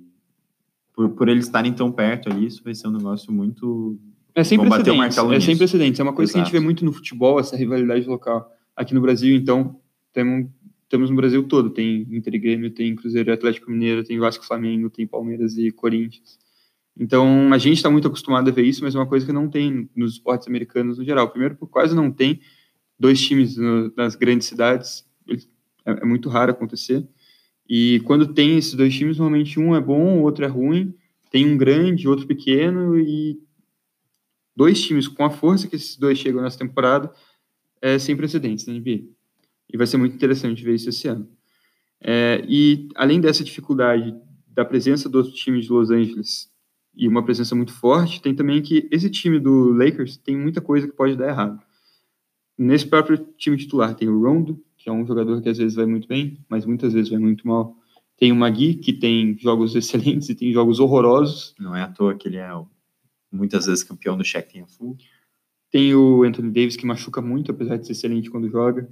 [0.94, 3.98] por, por eles estarem tão perto ali, isso vai ser um negócio muito.
[4.34, 5.18] É sem precedentes.
[5.18, 6.00] É sem precedentes.
[6.00, 6.38] É uma coisa Exato.
[6.38, 8.50] que a gente vê muito no futebol, essa rivalidade local.
[8.76, 9.80] Aqui no Brasil, então,
[10.12, 10.48] temos,
[10.88, 11.70] temos no Brasil todo.
[11.70, 15.70] Tem Inter e Grêmio, tem Cruzeiro e Atlético Mineiro, tem Vasco Flamengo, tem Palmeiras e
[15.70, 16.38] Corinthians.
[16.98, 19.48] Então, a gente está muito acostumado a ver isso, mas é uma coisa que não
[19.48, 21.30] tem nos esportes americanos no geral.
[21.30, 22.40] Primeiro, porque quase não tem
[22.98, 25.04] dois times no, nas grandes cidades.
[25.86, 27.06] É, é muito raro acontecer.
[27.68, 30.92] E quando tem esses dois times, normalmente um é bom, o outro é ruim.
[31.30, 33.38] Tem um grande, outro pequeno e
[34.60, 37.10] dois times com a força que esses dois chegam nessa temporada
[37.80, 39.04] é sem precedentes na NBA.
[39.72, 41.26] E vai ser muito interessante ver isso esse ano.
[41.98, 44.14] É, e além dessa dificuldade
[44.48, 46.50] da presença do time de Los Angeles
[46.94, 50.86] e uma presença muito forte, tem também que esse time do Lakers tem muita coisa
[50.86, 51.58] que pode dar errado.
[52.58, 55.86] Nesse próprio time titular tem o Rondo, que é um jogador que às vezes vai
[55.86, 57.74] muito bem, mas muitas vezes vai muito mal.
[58.18, 61.54] Tem o Magui, que tem jogos excelentes e tem jogos horrorosos.
[61.58, 62.46] Não é à toa que ele é
[63.30, 64.96] muitas vezes campeão do a full.
[65.70, 68.90] Tem o Anthony Davis, que machuca muito, apesar de ser excelente quando joga.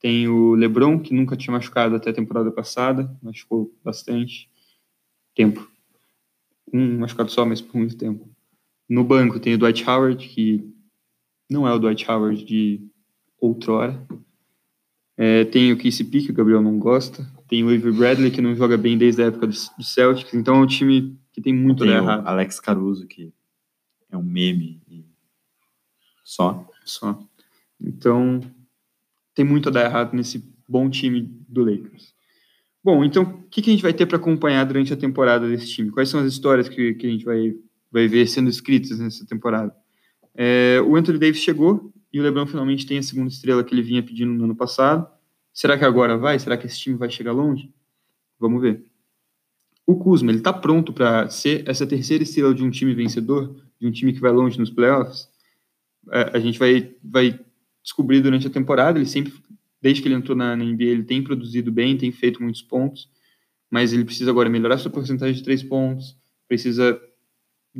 [0.00, 4.48] Tem o LeBron, que nunca tinha machucado até a temporada passada, machucou bastante
[5.34, 5.68] tempo.
[6.72, 8.28] Um machucado só, mas por muito tempo.
[8.88, 10.64] No banco tem o Dwight Howard, que
[11.50, 12.80] não é o Dwight Howard de
[13.40, 14.00] outrora.
[15.16, 17.30] É, tem o Casey P, que o Gabriel não gosta.
[17.46, 20.32] Tem o Avery Bradley, que não joga bem desde a época do, do Celtics.
[20.32, 22.26] Então é um time que tem muito tem a errado.
[22.26, 23.32] Alex Caruso, que
[24.10, 24.80] é um meme
[26.24, 26.66] só.
[26.84, 27.18] Só.
[27.80, 28.40] Então
[29.34, 32.14] tem muito a dar errado nesse bom time do Lakers.
[32.82, 35.68] Bom, então o que, que a gente vai ter para acompanhar durante a temporada desse
[35.68, 35.90] time?
[35.90, 37.54] Quais são as histórias que, que a gente vai,
[37.90, 39.74] vai ver sendo escritas nessa temporada?
[40.34, 43.82] É, o Anthony Davis chegou, e o LeBron finalmente tem a segunda estrela que ele
[43.82, 45.06] vinha pedindo no ano passado.
[45.52, 46.38] Será que agora vai?
[46.38, 47.72] Será que esse time vai chegar longe?
[48.38, 48.84] Vamos ver.
[49.86, 53.86] O Kuzma, ele está pronto para ser essa terceira estrela de um time vencedor, de
[53.86, 55.28] um time que vai longe nos playoffs?
[56.10, 57.38] É, a gente vai, vai
[57.82, 58.98] descobrir durante a temporada.
[58.98, 59.32] Ele sempre,
[59.80, 63.08] desde que ele entrou na, na NBA, ele tem produzido bem, tem feito muitos pontos,
[63.70, 66.16] mas ele precisa agora melhorar sua porcentagem de três pontos,
[66.48, 67.00] precisa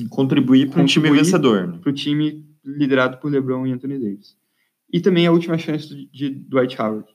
[0.09, 1.69] contribuir para um time vencedor.
[1.69, 1.79] Né?
[1.79, 4.37] Para o time liderado por LeBron e Anthony Davis.
[4.93, 7.09] E também a última chance de Dwight Howard.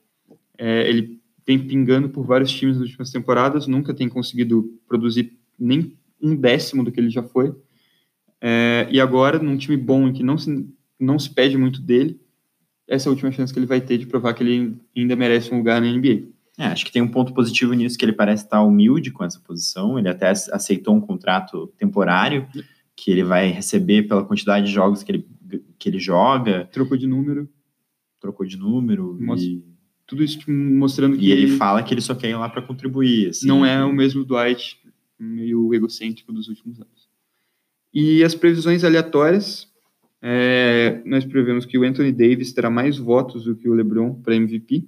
[0.58, 5.96] É, ele vem pingando por vários times nas últimas temporadas, nunca tem conseguido produzir nem
[6.20, 7.54] um décimo do que ele já foi.
[8.40, 10.68] É, e agora, num time bom em que não se,
[10.98, 12.20] não se pede muito dele,
[12.88, 15.52] essa é a última chance que ele vai ter de provar que ele ainda merece
[15.52, 16.28] um lugar na NBA.
[16.58, 19.40] É, acho que tem um ponto positivo nisso, que ele parece estar humilde com essa
[19.40, 22.46] posição, ele até aceitou um contrato temporário,
[22.94, 25.26] que ele vai receber pela quantidade de jogos que ele
[25.78, 26.68] que ele joga.
[26.72, 27.48] Trocou de número.
[28.20, 29.16] Trocou de número.
[29.20, 29.62] Mostra, e...
[30.06, 31.26] Tudo isso mostrando que.
[31.26, 33.30] E ele fala que ele só quer ir lá para contribuir.
[33.30, 34.78] Assim, não é o mesmo Dwight,
[35.18, 36.95] meio egocêntrico dos últimos anos.
[37.98, 39.66] E as previsões aleatórias.
[40.20, 44.36] É, nós prevemos que o Anthony Davis terá mais votos do que o LeBron para
[44.36, 44.86] MVP.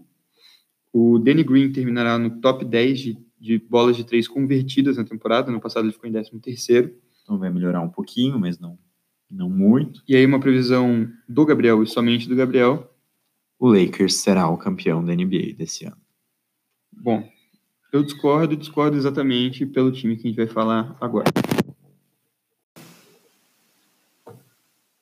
[0.92, 5.50] O Danny Green terminará no top 10 de, de bolas de três convertidas na temporada.
[5.50, 6.94] No passado ele ficou em 13 terceiro.
[7.22, 8.78] Então vai melhorar um pouquinho, mas não
[9.30, 10.02] não muito.
[10.06, 12.94] E aí uma previsão do Gabriel e somente do Gabriel.
[13.58, 15.96] O Lakers será o campeão da NBA desse ano.
[16.92, 17.26] Bom,
[17.90, 21.24] eu discordo e discordo exatamente pelo time que a gente vai falar agora.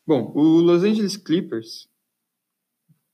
[0.07, 1.89] Bom, o Los Angeles Clippers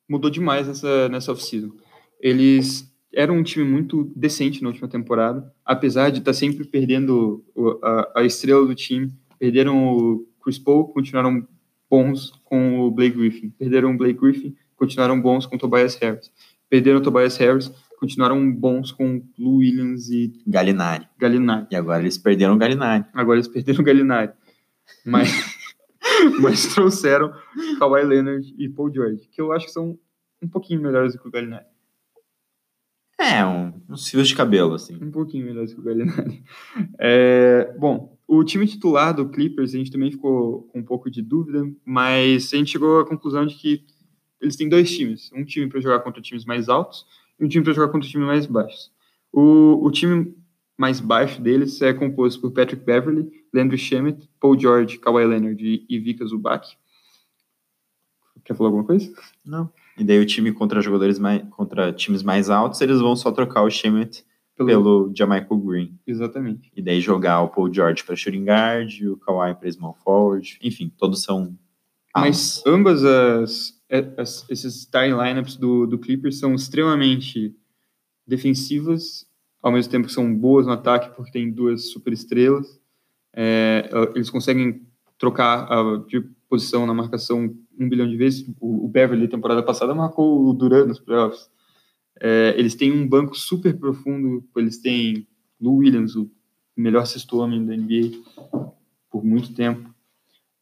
[0.09, 1.73] mudou demais nessa, nessa off-season.
[2.21, 7.45] Eles eram um time muito decente na última temporada, apesar de estar sempre perdendo
[7.83, 9.13] a, a estrela do time.
[9.39, 11.47] Perderam o Chris Paul continuaram
[11.91, 13.51] bons com o Blake Griffin.
[13.51, 16.31] Perderam o Blake Griffin, continuaram bons com o Tobias Harris.
[16.69, 21.07] Perderam o Tobias Harris, continuaram bons com Lou Williams e Galinari.
[21.19, 21.67] Galinari.
[21.71, 23.05] E agora eles perderam o Galinari.
[23.13, 24.33] Agora eles perderam o Galinari.
[25.05, 25.29] Mas,
[26.41, 27.33] mas trouxeram
[27.79, 29.99] Kawhi Leonard e Paul George, que eu acho que são
[30.43, 31.67] um pouquinho melhores do que o Galinari.
[33.19, 34.99] É, um, fios de cabelo, assim.
[35.01, 36.43] Um pouquinho melhores que o Galinari.
[36.99, 41.23] É, bom, o time titular do Clippers, a gente também ficou com um pouco de
[41.23, 43.85] dúvida, mas a gente chegou à conclusão de que
[44.41, 45.31] eles têm dois times.
[45.35, 47.07] Um time para jogar contra times mais altos
[47.39, 48.91] e um time para jogar contra times mais baixos.
[49.33, 50.35] O, o time
[50.77, 55.99] mais baixo deles é composto por Patrick Beverly, Landry Shamet, Paul George, Kawhi Leonard e,
[55.99, 56.77] Vika Zubac.
[58.45, 59.13] Quer falar alguma coisa?
[59.45, 59.71] Não.
[59.97, 63.63] E daí o time contra jogadores mais, contra times mais altos, eles vão só trocar
[63.63, 64.25] o Shemet
[64.57, 65.99] pelo, pelo Jamaica Green.
[66.07, 66.71] Exatamente.
[66.75, 70.91] E daí jogar o Paul George para shooting guard, o Kawhi para small forward, enfim,
[70.97, 71.57] todos são
[72.17, 73.81] Mas ambas as,
[74.17, 77.55] as, esses starting lineups do, do Clippers são extremamente
[78.27, 79.27] defensivas,
[79.63, 82.81] ao mesmo tempo que são boas no ataque porque tem duas super estrelas.
[83.35, 84.83] É, eles conseguem
[85.19, 85.69] trocar
[86.07, 88.47] de posição na marcação um bilhão de vezes.
[88.61, 91.51] O, o Beverly, temporada passada, marcou o Duran nos playoffs.
[92.21, 94.45] É, eles têm um banco super profundo.
[94.57, 95.27] Eles têm
[95.61, 96.31] Lou Williams, o
[96.77, 98.19] melhor sexto homem da NBA
[99.11, 99.93] por muito tempo.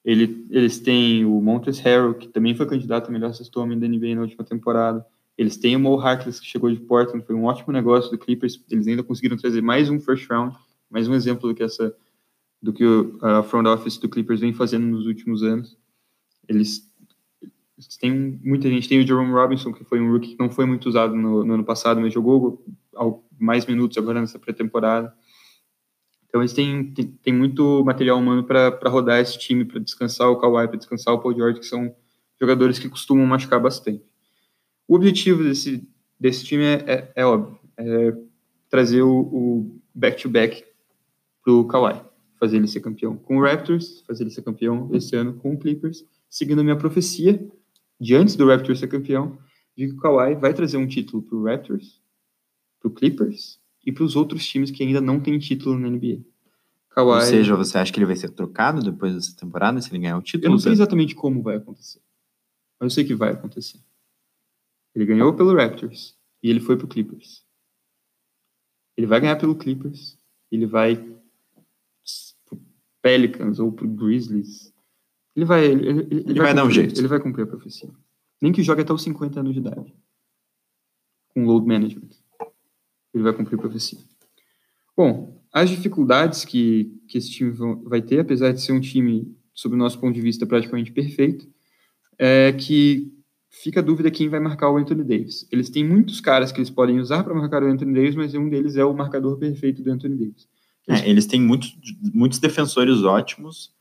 [0.05, 3.87] Ele, eles têm o Montrezl Harrell, que também foi candidato a melhor sexto homem da
[3.87, 5.05] NBA na última temporada.
[5.37, 8.63] Eles têm o Mo Harkless, que chegou de Portland, foi um ótimo negócio do Clippers.
[8.71, 10.57] Eles ainda conseguiram trazer mais um first round,
[10.91, 11.95] mais um exemplo do que essa
[12.63, 12.85] do que
[13.23, 15.79] a front office do Clippers vem fazendo nos últimos anos.
[16.49, 16.89] Eles,
[17.79, 20.67] eles têm muita gente, tem o Jerome Robinson, que foi um rookie que não foi
[20.67, 22.65] muito usado no, no ano passado, mas jogou
[23.39, 25.15] mais minutos agora nessa pré-temporada.
[26.29, 30.37] Então eles têm, têm, têm muito material humano para rodar esse time, para descansar o
[30.37, 31.95] Kawhi, para descansar o Paul George, que são
[32.39, 34.05] jogadores que costumam machucar bastante.
[34.87, 38.15] O objetivo desse, desse time é, é, é óbvio, é
[38.69, 40.65] trazer o back-to-back
[41.43, 42.01] para o Kawhi,
[42.41, 45.59] fazer ele ser campeão com o Raptors, fazer ele ser campeão esse ano com o
[45.59, 47.47] Clippers, seguindo a minha profecia
[48.01, 49.39] de antes do Raptors ser campeão,
[49.77, 52.01] de que o Kawhi vai trazer um título para o Raptors,
[52.81, 56.23] para o Clippers e para os outros times que ainda não têm título na NBA.
[56.89, 59.99] Kawhi, Ou seja, você acha que ele vai ser trocado depois dessa temporada, se ele
[59.99, 60.47] ganhar o título?
[60.47, 62.01] Eu não sei exatamente como vai acontecer.
[62.81, 63.79] Mas eu sei que vai acontecer.
[64.95, 67.45] Ele ganhou pelo Raptors e ele foi pro Clippers.
[68.97, 70.19] Ele vai ganhar pelo Clippers,
[70.51, 71.20] ele vai
[73.03, 74.73] Pelicans ou pro Grizzlies.
[75.35, 76.99] Ele vai ele, ele, ele, vai, vai dar um jeito.
[77.01, 77.91] Ele vai cumprir a profecia.
[78.41, 79.95] Nem que jogue até os 50 anos de idade.
[81.35, 82.11] Com load management
[83.13, 83.99] ele vai cumprir a profecia.
[84.97, 87.53] Bom, as dificuldades que, que esse time
[87.85, 91.49] vai ter, apesar de ser um time, sob o nosso ponto de vista, praticamente perfeito,
[92.19, 93.13] é que
[93.49, 95.47] fica a dúvida quem vai marcar o Anthony Davis.
[95.51, 98.49] Eles têm muitos caras que eles podem usar para marcar o Anthony Davis, mas um
[98.49, 100.49] deles é o marcador perfeito do Anthony Davis.
[100.87, 101.77] Eles, é, eles têm muitos,
[102.13, 103.73] muitos defensores ótimos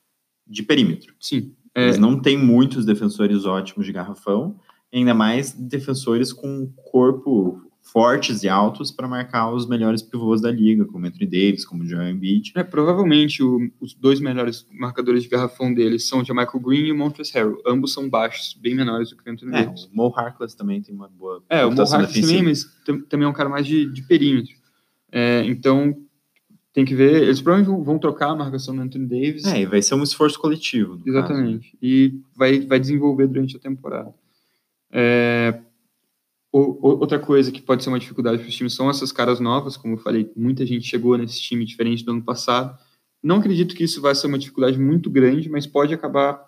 [0.47, 1.13] de perímetro.
[1.19, 1.53] Sim.
[1.73, 4.59] É, eles não têm muitos defensores ótimos de garrafão,
[4.91, 10.85] ainda mais defensores com corpo fortes e altos para marcar os melhores pivôs da liga,
[10.85, 12.51] como Anthony Davis, como Joel Embiid.
[12.55, 16.91] É, provavelmente o, os dois melhores marcadores de garrafão deles são o Michael Green e
[16.91, 17.61] o Montrezl Harrell.
[17.65, 19.85] Ambos são baixos, bem menores do que o Anthony é, Davis.
[19.85, 22.65] O Mo Harkless também tem uma boa É, o Mo Harkless também, mas
[23.09, 24.53] também é um cara mais de, de perímetro.
[25.11, 25.95] É, então,
[26.73, 29.45] tem que ver, eles provavelmente vão trocar a marcação do Anthony Davis.
[29.45, 31.01] É, e vai ser um esforço coletivo.
[31.05, 31.71] Exatamente.
[31.71, 31.77] Caso.
[31.81, 34.13] E vai, vai desenvolver durante a temporada.
[34.91, 35.59] É,
[36.51, 39.95] outra coisa que pode ser uma dificuldade para os times são essas caras novas, como
[39.95, 42.77] eu falei, muita gente chegou nesse time diferente do ano passado.
[43.21, 46.43] Não acredito que isso vai ser uma dificuldade muito grande, mas pode acabar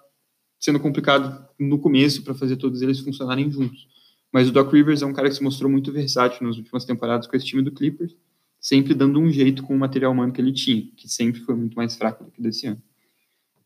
[0.60, 3.88] sendo complicado no começo para fazer todos eles funcionarem juntos.
[4.32, 7.28] Mas o Doc Rivers é um cara que se mostrou muito versátil nas últimas temporadas
[7.28, 8.16] com esse time do Clippers,
[8.62, 11.76] sempre dando um jeito com o material humano que ele tinha, que sempre foi muito
[11.76, 12.82] mais fraco do que desse ano.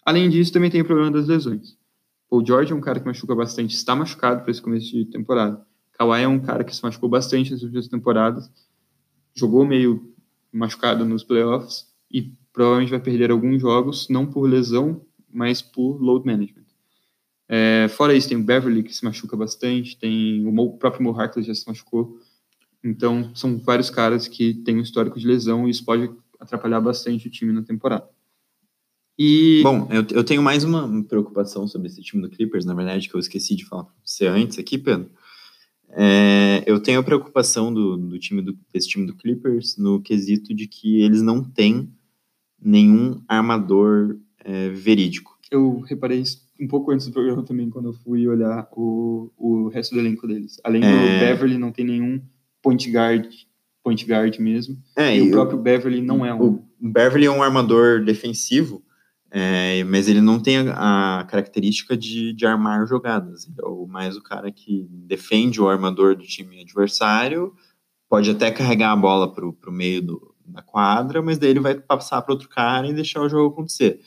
[0.06, 1.78] Além disso, também tem o problema das lesões.
[2.32, 5.66] O George é um cara que machuca bastante, está machucado para esse começo de temporada.
[5.94, 8.50] Kawhi é um cara que se machucou bastante nas últimas temporadas,
[9.34, 10.14] jogou meio
[10.52, 16.26] machucado nos playoffs e provavelmente vai perder alguns jogos, não por lesão, mas por load
[16.26, 16.64] management.
[17.48, 21.48] É, fora isso, tem o Beverly que se machuca bastante, tem o próprio Mo Harkless
[21.48, 22.20] já se machucou.
[22.86, 26.08] Então, são vários caras que têm um histórico de lesão e isso pode
[26.40, 28.08] atrapalhar bastante o time na temporada.
[29.18, 29.62] E...
[29.64, 33.16] Bom, eu, eu tenho mais uma preocupação sobre esse time do Clippers, na verdade, que
[33.16, 35.10] eu esqueci de falar para você antes aqui, Pedro.
[35.90, 40.54] É, eu tenho a preocupação do, do time do, desse time do Clippers no quesito
[40.54, 41.90] de que eles não têm
[42.62, 45.40] nenhum armador é, verídico.
[45.50, 49.70] Eu reparei isso um pouco antes do programa também, quando eu fui olhar o, o
[49.70, 50.60] resto do elenco deles.
[50.64, 51.20] Além do é...
[51.20, 52.22] Beverly, não tem nenhum
[52.66, 53.28] point guard,
[53.84, 54.76] point guard mesmo.
[54.96, 56.42] É, e, e o próprio Beverly não é um.
[56.42, 58.84] O Beverly é um armador defensivo,
[59.30, 63.46] é, mas ele não tem a, a característica de, de, armar jogadas.
[63.46, 67.54] Ele é o, mais o cara que defende o armador do time adversário,
[68.10, 71.76] pode até carregar a bola para o meio do, da quadra, mas daí ele vai
[71.76, 74.02] passar para outro cara e deixar o jogo acontecer.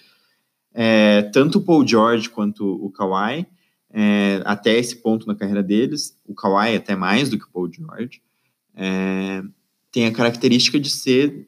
[0.74, 3.46] É, tanto o Paul George quanto o Kawhi,
[3.90, 7.72] é, até esse ponto na carreira deles, o Kawhi até mais do que o Paul
[7.72, 8.20] George,
[8.78, 9.42] é,
[9.92, 11.46] tem a característica de ser,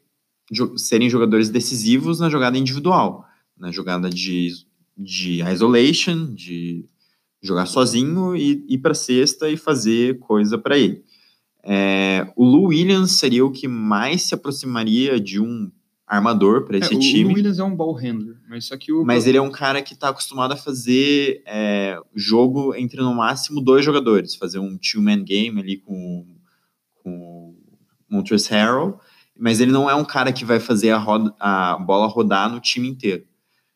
[0.77, 3.25] serem jogadores decisivos na jogada individual
[3.61, 4.49] na jogada de,
[4.97, 6.83] de isolation, de
[7.41, 11.03] jogar sozinho e ir para cesta e fazer coisa para ele.
[11.63, 15.71] É, o Lou Williams seria o que mais se aproximaria de um
[16.07, 17.31] armador para esse é, o time.
[17.31, 19.81] O Williams é um ball handler, mas só que o mas ele é um cara
[19.81, 25.03] que está acostumado a fazer é, jogo entre no máximo dois jogadores, fazer um two
[25.03, 26.25] man game ali com
[27.03, 27.57] com o
[28.09, 28.99] Montrezl Harrell,
[29.37, 32.59] mas ele não é um cara que vai fazer a, roda, a bola rodar no
[32.59, 33.25] time inteiro.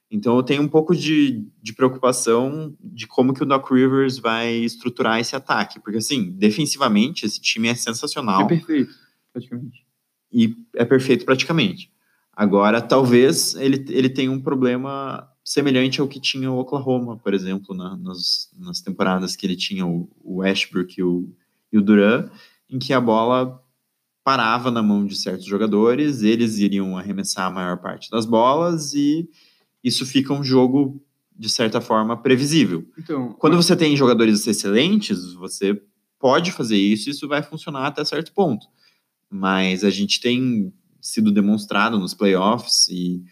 [0.09, 4.53] Então eu tenho um pouco de, de preocupação de como que o Doc Rivers vai
[4.53, 8.41] estruturar esse ataque, porque assim, defensivamente esse time é sensacional.
[8.41, 8.93] É perfeito,
[9.33, 9.85] praticamente.
[10.31, 11.91] E é perfeito praticamente.
[12.31, 17.75] Agora, talvez ele, ele tenha um problema semelhante ao que tinha o Oklahoma, por exemplo,
[17.75, 21.29] na, nas, nas temporadas que ele tinha o, o Westbrook e o,
[21.71, 22.29] e o Duran,
[22.69, 23.61] em que a bola
[24.23, 29.29] parava na mão de certos jogadores, eles iriam arremessar a maior parte das bolas e
[29.83, 30.99] isso fica um jogo,
[31.37, 32.83] de certa forma, previsível.
[32.97, 35.79] Então, Quando você tem jogadores excelentes, você
[36.19, 38.65] pode fazer isso e isso vai funcionar até certo ponto.
[39.29, 43.23] Mas a gente tem sido demonstrado nos playoffs e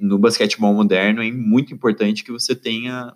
[0.00, 3.14] no basquetebol moderno é muito importante que você tenha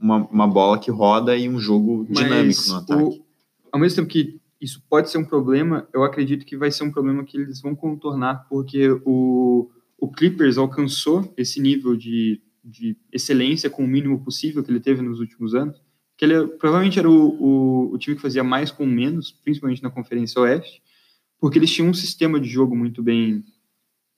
[0.00, 3.02] uma, uma bola que roda e um jogo dinâmico no ataque.
[3.02, 3.24] O,
[3.70, 6.90] ao mesmo tempo que isso pode ser um problema, eu acredito que vai ser um
[6.90, 13.68] problema que eles vão contornar, porque o, o Clippers alcançou esse nível de, de excelência
[13.68, 15.80] com o mínimo possível que ele teve nos últimos anos,
[16.16, 19.90] que ele provavelmente era o, o, o time que fazia mais com menos, principalmente na
[19.90, 20.82] Conferência Oeste,
[21.38, 23.44] porque eles tinham um sistema de jogo muito bem,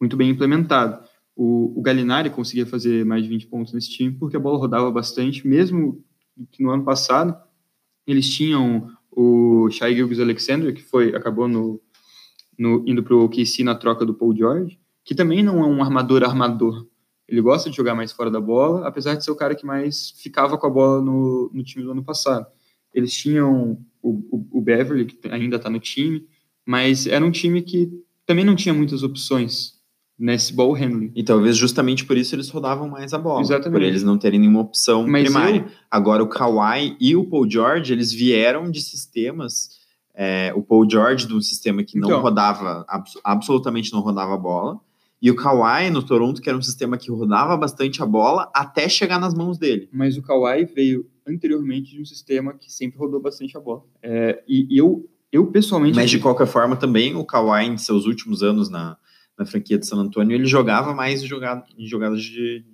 [0.00, 1.04] muito bem implementado.
[1.34, 4.90] O, o Gallinari conseguia fazer mais de 20 pontos nesse time porque a bola rodava
[4.90, 6.04] bastante, mesmo
[6.52, 7.36] que no ano passado
[8.06, 11.80] eles tinham o Shai Gilgis Alexander, que foi acabou no,
[12.58, 15.82] no indo para o OKC na troca do Paul George, que também não é um
[15.82, 16.86] armador armador.
[17.26, 20.10] Ele gosta de jogar mais fora da bola, apesar de ser o cara que mais
[20.10, 22.46] ficava com a bola no, no time do ano passado.
[22.92, 26.26] Eles tinham o, o, o Beverly, que ainda está no time,
[26.64, 27.90] mas era um time que
[28.26, 29.75] também não tinha muitas opções
[30.18, 31.12] nesse ball handling.
[31.14, 33.40] E talvez justamente por isso eles rodavam mais a bola.
[33.40, 33.72] Exatamente.
[33.72, 35.60] Por eles não terem nenhuma opção mas primária.
[35.60, 35.72] Eu...
[35.90, 39.76] Agora o Kawhi e o Paul George, eles vieram de sistemas
[40.16, 44.34] é, o Paul George de um sistema que não então, rodava, abs absolutamente não rodava
[44.34, 44.80] a bola,
[45.20, 48.88] e o Kawhi no Toronto, que era um sistema que rodava bastante a bola até
[48.88, 49.88] chegar nas mãos dele.
[49.92, 53.82] Mas o Kawhi veio anteriormente de um sistema que sempre rodou bastante a bola.
[54.02, 55.96] É, e, eu, eu pessoalmente.
[55.96, 58.96] Mas de qualquer forma, também o Kawhi, em seus últimos anos na,
[59.38, 62.64] na franquia de San Antonio, ele jogava mais em, jogada, jogadas de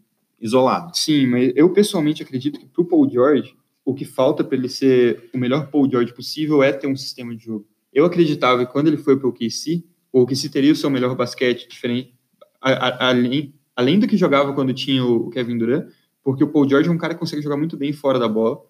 [0.40, 0.96] isolado.
[0.96, 3.54] Sim, mas eu pessoalmente acredito que pro Paul George,
[3.84, 7.34] o que falta para ele ser o melhor Paul George possível é ter um sistema
[7.34, 7.66] de jogo.
[7.92, 11.14] Eu acreditava que quando ele foi para o OKC, o OKC teria o seu melhor
[11.14, 12.14] basquete diferente,
[12.60, 15.88] além, além do que jogava quando tinha o Kevin Durant,
[16.22, 18.62] porque o Paul George é um cara que consegue jogar muito bem fora da bola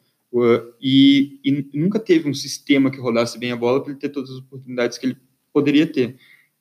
[0.81, 4.31] e, e, nunca teve um sistema que rodasse bem a bola para ele ter todas
[4.31, 5.17] as oportunidades que ele
[5.53, 6.17] poderia ter.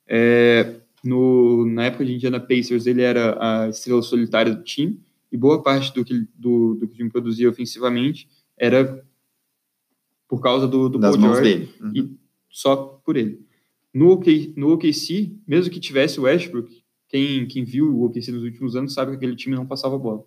[0.06, 5.00] É, no, na época de Indiana Pacers, ele era a estrela solitária do time
[5.30, 9.04] e boa parte do que, do, do que o time produzia ofensivamente era
[10.28, 11.74] por causa do, do Paul George dele.
[11.80, 11.92] Uhum.
[11.94, 12.16] e
[12.48, 13.44] só por ele.
[13.92, 18.42] No, OK, no OKC, mesmo que tivesse o Westbrook, quem, quem viu o OKC nos
[18.42, 20.24] últimos anos sabe que aquele time não passava bola.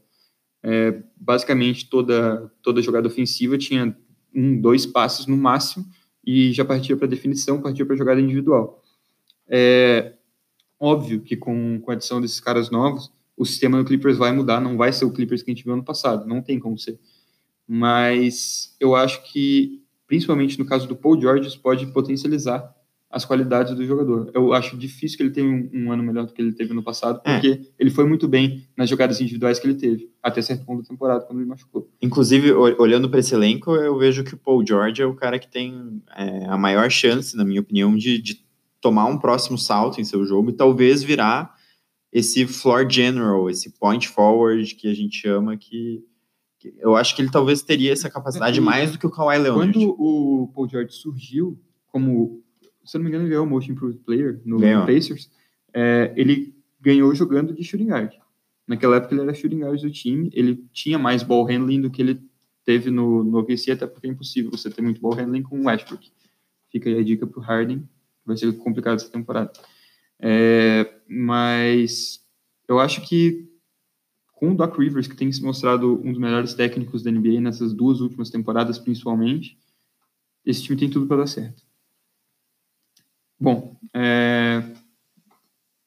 [0.61, 3.95] É, basicamente, toda, toda jogada ofensiva tinha
[4.33, 5.85] um, dois passes no máximo
[6.25, 8.83] e já partia para definição, partia para jogada individual.
[9.47, 10.13] É
[10.79, 14.61] óbvio que com, com a adição desses caras novos, o sistema do Clippers vai mudar,
[14.61, 16.99] não vai ser o Clippers que a gente viu ano passado, não tem como ser.
[17.67, 22.73] Mas eu acho que, principalmente no caso do Paul George, isso pode potencializar
[23.09, 24.29] as qualidades do jogador.
[24.33, 26.83] Eu acho difícil que ele tenha um, um ano melhor do que ele teve no
[26.83, 27.33] passado, é.
[27.33, 27.59] porque é.
[27.79, 31.23] ele foi muito bem nas jogadas individuais que ele teve, até certo ponto da temporada,
[31.23, 31.89] quando ele machucou.
[32.01, 35.47] Inclusive, olhando para esse elenco, eu vejo que o Paul George é o cara que
[35.47, 38.44] tem é, a maior chance, na minha opinião, de, de
[38.85, 41.55] tomar um próximo salto em seu jogo e talvez virar
[42.13, 46.05] esse floor general, esse point forward que a gente chama, que,
[46.59, 49.73] que eu acho que ele talvez teria essa capacidade mais do que o Kawhi Leonard.
[49.73, 52.43] Quando o Paul George surgiu como
[52.83, 55.31] se eu não me engano, ele ganhou o Most Improved Player no, no Pacers.
[55.73, 58.13] É, ele ganhou jogando de shooting guard.
[58.67, 62.03] Naquela época ele era shooting guard do time, ele tinha mais ball handling do que
[62.03, 62.21] ele
[62.63, 65.65] teve no, no OKC, até porque é impossível você ter muito ball handling com o
[65.65, 66.11] Westbrook.
[66.69, 67.89] Fica aí a dica pro Harden,
[68.25, 69.51] vai ser complicado essa temporada.
[70.19, 72.19] É, mas
[72.67, 73.49] eu acho que
[74.33, 77.73] com o Doc Rivers, que tem se mostrado um dos melhores técnicos da NBA nessas
[77.73, 79.57] duas últimas temporadas, principalmente,
[80.45, 81.63] esse time tem tudo para dar certo.
[83.39, 84.63] Bom, é,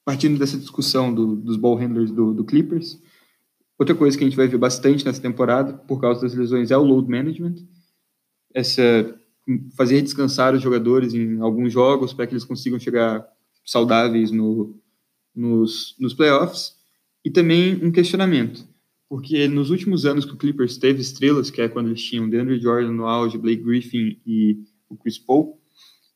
[0.05, 3.01] partindo dessa discussão do, dos ball handlers do, do, Clippers,
[3.79, 6.77] outra coisa que a gente vai ver bastante nessa temporada, por causa das lesões, é
[6.77, 7.57] o load management.
[8.55, 9.21] Essa,
[9.77, 13.27] fazer descansar os jogadores em alguns jogos para que eles consigam chegar
[13.65, 14.79] saudáveis no,
[15.35, 16.77] nos, nos playoffs.
[17.25, 18.67] E também um questionamento,
[19.09, 22.61] porque nos últimos anos que o Clippers teve estrelas, que é quando eles tinham DeAndre
[22.61, 25.59] Jordan no auge, Blake Griffin e o Chris Paul,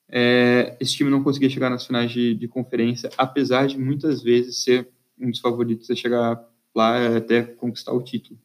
[0.08, 4.62] é, esse time não conseguia chegar nas finais de, de, conferência, apesar de muitas vezes
[4.62, 6.38] ser um dos favoritos a chegar
[6.74, 8.38] lá até conquistar o título.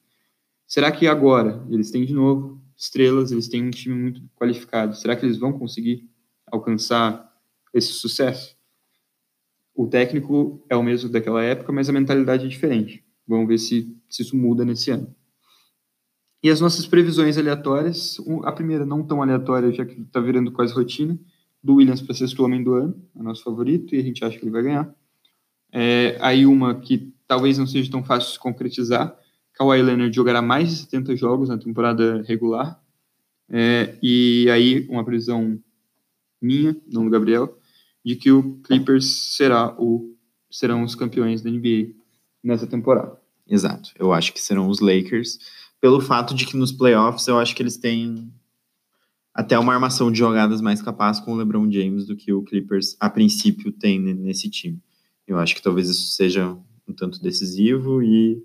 [0.65, 4.95] Será que agora eles têm de novo estrelas, eles têm um time muito qualificado?
[4.95, 6.07] Será que eles vão conseguir
[6.45, 7.34] alcançar
[7.73, 8.55] esse sucesso?
[9.73, 13.03] O técnico é o mesmo daquela época, mas a mentalidade é diferente.
[13.28, 15.13] Vamos ver se, se isso muda nesse ano.
[16.41, 20.73] E as nossas previsões aleatórias, a primeira não tão aleatória, já que está virando quase
[20.73, 21.19] rotina,
[21.61, 24.45] do Williams para sexto homem do ano, é nosso favorito, e a gente acha que
[24.45, 24.95] ele vai ganhar.
[25.71, 29.17] É, aí uma que talvez não seja tão fácil de concretizar,
[29.58, 32.80] Kawhi Leonard jogará mais de 70 jogos na temporada regular,
[33.49, 35.60] é, e aí uma previsão
[36.39, 37.58] minha, não do Gabriel,
[38.05, 40.16] de que o Clippers será o,
[40.51, 41.93] serão os campeões da NBA
[42.43, 43.20] nessa temporada.
[43.47, 45.39] Exato, eu acho que serão os Lakers,
[45.82, 48.32] pelo fato de que nos playoffs eu acho que eles têm
[49.34, 52.95] até uma armação de jogadas mais capaz com o LeBron James do que o Clippers
[52.99, 54.82] a princípio tem nesse time.
[55.28, 58.43] Eu acho que talvez isso seja um tanto decisivo e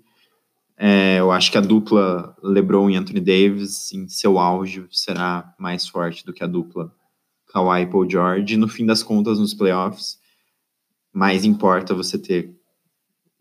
[0.77, 5.87] é, eu acho que a dupla LeBron e Anthony Davis em seu auge será mais
[5.87, 6.93] forte do que a dupla
[7.47, 8.53] Kawhi e Paul George.
[8.53, 10.19] E no fim das contas, nos playoffs,
[11.13, 12.55] mais importa você ter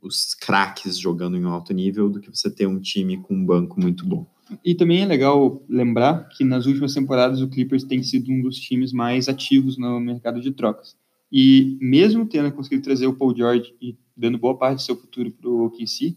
[0.03, 3.81] os craques jogando em alto nível do que você ter um time com um banco
[3.81, 4.27] muito bom.
[4.65, 8.59] E também é legal lembrar que nas últimas temporadas o Clippers tem sido um dos
[8.59, 10.97] times mais ativos no mercado de trocas.
[11.31, 15.31] E mesmo tendo conseguido trazer o Paul George e dando boa parte do seu futuro
[15.31, 16.17] para o OKC,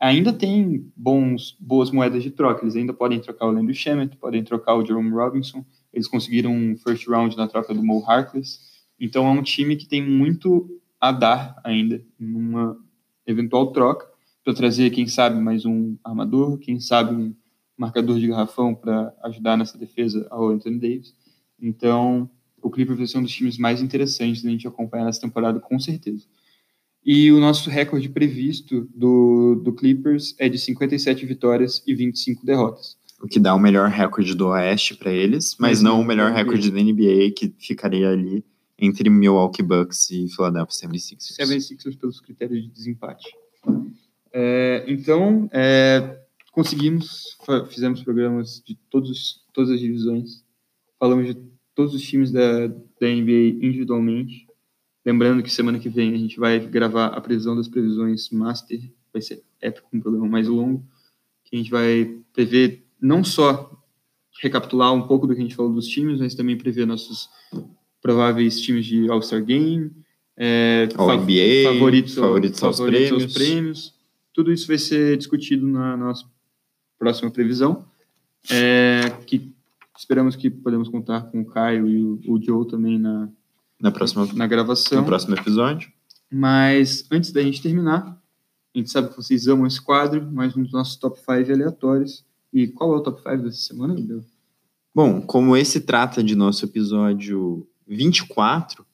[0.00, 2.64] ainda tem bons, boas moedas de troca.
[2.64, 5.64] Eles ainda podem trocar o Landry Shamet, podem trocar o Jerome Robinson.
[5.92, 8.58] Eles conseguiram um first round na troca do Mo Harkless.
[8.98, 12.76] Então é um time que tem muito a dar ainda numa
[13.26, 14.08] eventual troca
[14.42, 17.34] para trazer, quem sabe, mais um armador, quem sabe um
[17.76, 21.14] marcador de garrafão para ajudar nessa defesa ao Anthony Davis.
[21.60, 22.28] Então,
[22.62, 25.78] o Clippers vai ser um dos times mais interessantes da gente acompanhar nessa temporada, com
[25.78, 26.26] certeza.
[27.04, 32.96] E o nosso recorde previsto do, do Clippers é de 57 vitórias e 25 derrotas.
[33.22, 36.70] O que dá o melhor recorde do Oeste para eles, mas, não o melhor recorde
[36.70, 38.44] da NBA, que ficaria ali
[38.78, 41.36] entre Milwaukee Bucks e Philadelphia 76ers.
[41.38, 43.28] 76ers pelos critérios de desempate.
[44.32, 46.18] É, então, é,
[46.50, 47.36] conseguimos,
[47.68, 50.42] fizemos programas de todos, todas as divisões,
[50.98, 54.46] falamos de todos os times da, da NBA individualmente.
[55.04, 58.80] Lembrando que semana que vem a gente vai gravar a previsão das previsões Master,
[59.12, 60.84] vai ser épico, um programa mais longo,
[61.44, 63.70] que a gente vai prever não só
[64.42, 67.28] recapitular um pouco do que a gente falou dos times, mas também prever nossos
[68.00, 69.90] prováveis times de All-Star Game,
[70.36, 73.24] é, fav NBA, favoritos, favoritos, aos, favoritos prêmios.
[73.24, 73.94] aos prêmios.
[74.32, 76.24] Tudo isso vai ser discutido na nossa
[76.98, 77.84] próxima previsão,
[78.50, 79.52] é, que
[80.00, 83.28] Esperamos que podemos contar com o Caio e o, o Joe também na,
[83.80, 85.00] na, próxima, na gravação.
[85.00, 85.90] No próximo episódio.
[86.30, 88.20] Mas antes da gente terminar,
[88.74, 92.24] a gente sabe que vocês amam esse quadro, mais um dos nossos top 5 aleatórios.
[92.52, 94.22] E qual é o top 5 dessa semana, Gabriel?
[94.94, 98.84] Bom, como esse trata de nosso episódio 24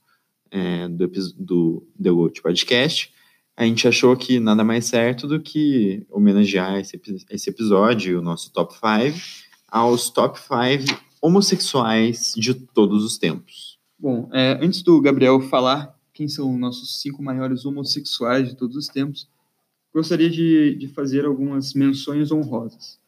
[0.50, 3.12] é, do, do The World Podcast,
[3.56, 8.52] a gente achou que nada mais certo do que homenagear esse, esse episódio, o nosso
[8.52, 9.18] top 5,
[9.68, 13.75] aos top 5 homossexuais de todos os tempos.
[13.98, 18.88] Bom, é, antes do Gabriel falar quem são nossos cinco maiores homossexuais de todos os
[18.88, 19.28] tempos,
[19.92, 22.98] gostaria de, de fazer algumas menções honrosas.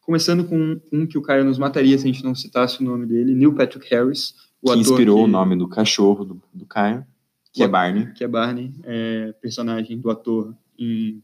[0.00, 3.06] Começando com um que o Caio nos mataria se a gente não citasse o nome
[3.06, 7.04] dele, Neil Patrick Harris, o que inspirou que, o nome do cachorro do, do Caio,
[7.52, 8.12] que é Barney.
[8.12, 11.22] Que é Barney, é, personagem do ator em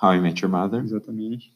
[0.00, 0.82] How I Met Your Mother.
[0.82, 1.52] Exatamente.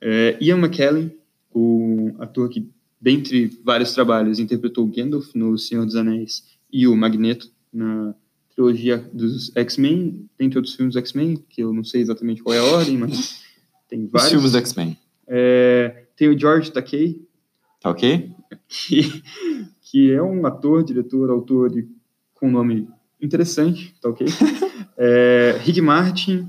[0.00, 1.14] É, Ian McKellen,
[1.52, 2.68] o ator que,
[3.00, 8.14] dentre vários trabalhos, interpretou Gandalf no Senhor dos Anéis e o Magneto na
[8.54, 12.58] trilogia dos X-Men, dentre outros filmes dos X-Men, que eu não sei exatamente qual é
[12.58, 13.42] a ordem, mas
[13.88, 14.26] tem vários.
[14.26, 14.98] Os filmes dos X-Men.
[15.26, 17.26] É, tem o George Takei.
[17.80, 18.30] Tá ok?
[18.68, 19.22] Que,
[19.80, 21.88] que é um ator, diretor, autor de,
[22.34, 22.88] com um nome
[23.20, 24.26] interessante, tá ok?
[24.98, 26.48] é, Rick Martin,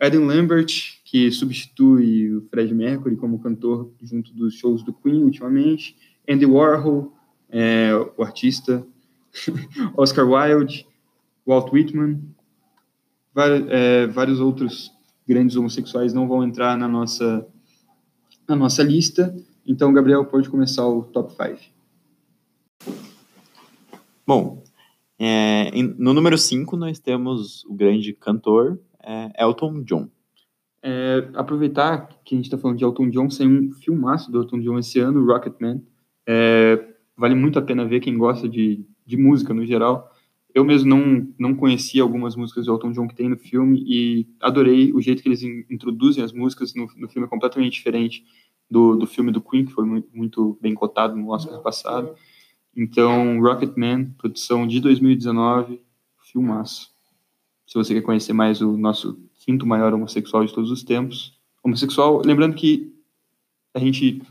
[0.00, 5.96] Adam Lambert, que substitui o Fred Mercury como cantor junto dos shows do Queen ultimamente,
[6.28, 7.12] Andy Warhol,
[7.48, 8.84] é, o artista,
[9.96, 10.84] Oscar Wilde,
[11.46, 12.20] Walt Whitman,
[13.32, 14.92] vários, é, vários outros
[15.26, 17.46] grandes homossexuais não vão entrar na nossa,
[18.48, 19.32] na nossa lista.
[19.64, 22.96] Então, Gabriel, pode começar o top 5.
[24.26, 24.60] Bom,
[25.20, 30.08] é, no número 5 nós temos o grande cantor é Elton John.
[30.88, 34.60] É, aproveitar que a gente está falando de Elton John, saiu um filmaço do Elton
[34.60, 35.82] John esse ano, Rocketman.
[36.24, 40.08] É, vale muito a pena ver quem gosta de, de música no geral.
[40.54, 44.28] eu mesmo não, não conhecia algumas músicas do Elton John que tem no filme e
[44.40, 48.24] adorei o jeito que eles in, introduzem as músicas no, no filme, é completamente diferente
[48.70, 52.14] do, do filme do Queen, que foi muito, muito bem cotado no Oscar passado.
[52.76, 55.80] Então, Rocketman, produção de 2019,
[56.30, 56.90] filmaço.
[57.66, 61.38] Se você quer conhecer mais o nosso quinto maior homossexual de todos os tempos.
[61.62, 62.92] Homossexual, lembrando que
[63.74, 64.22] a gente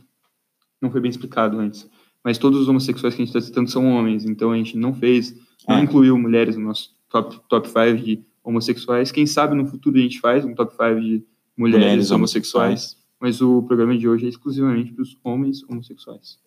[0.81, 1.89] não foi bem explicado antes,
[2.23, 4.93] mas todos os homossexuais que a gente está citando são homens, então a gente não
[4.93, 5.35] fez
[5.67, 5.81] não é.
[5.81, 9.11] incluiu mulheres no nosso top, top 5 de homossexuais.
[9.11, 11.23] Quem sabe no futuro a gente faz um top 5 de
[11.57, 13.05] mulheres, mulheres homossexuais, homossexuais.
[13.19, 16.37] Mas o programa de hoje é exclusivamente para os homens homossexuais.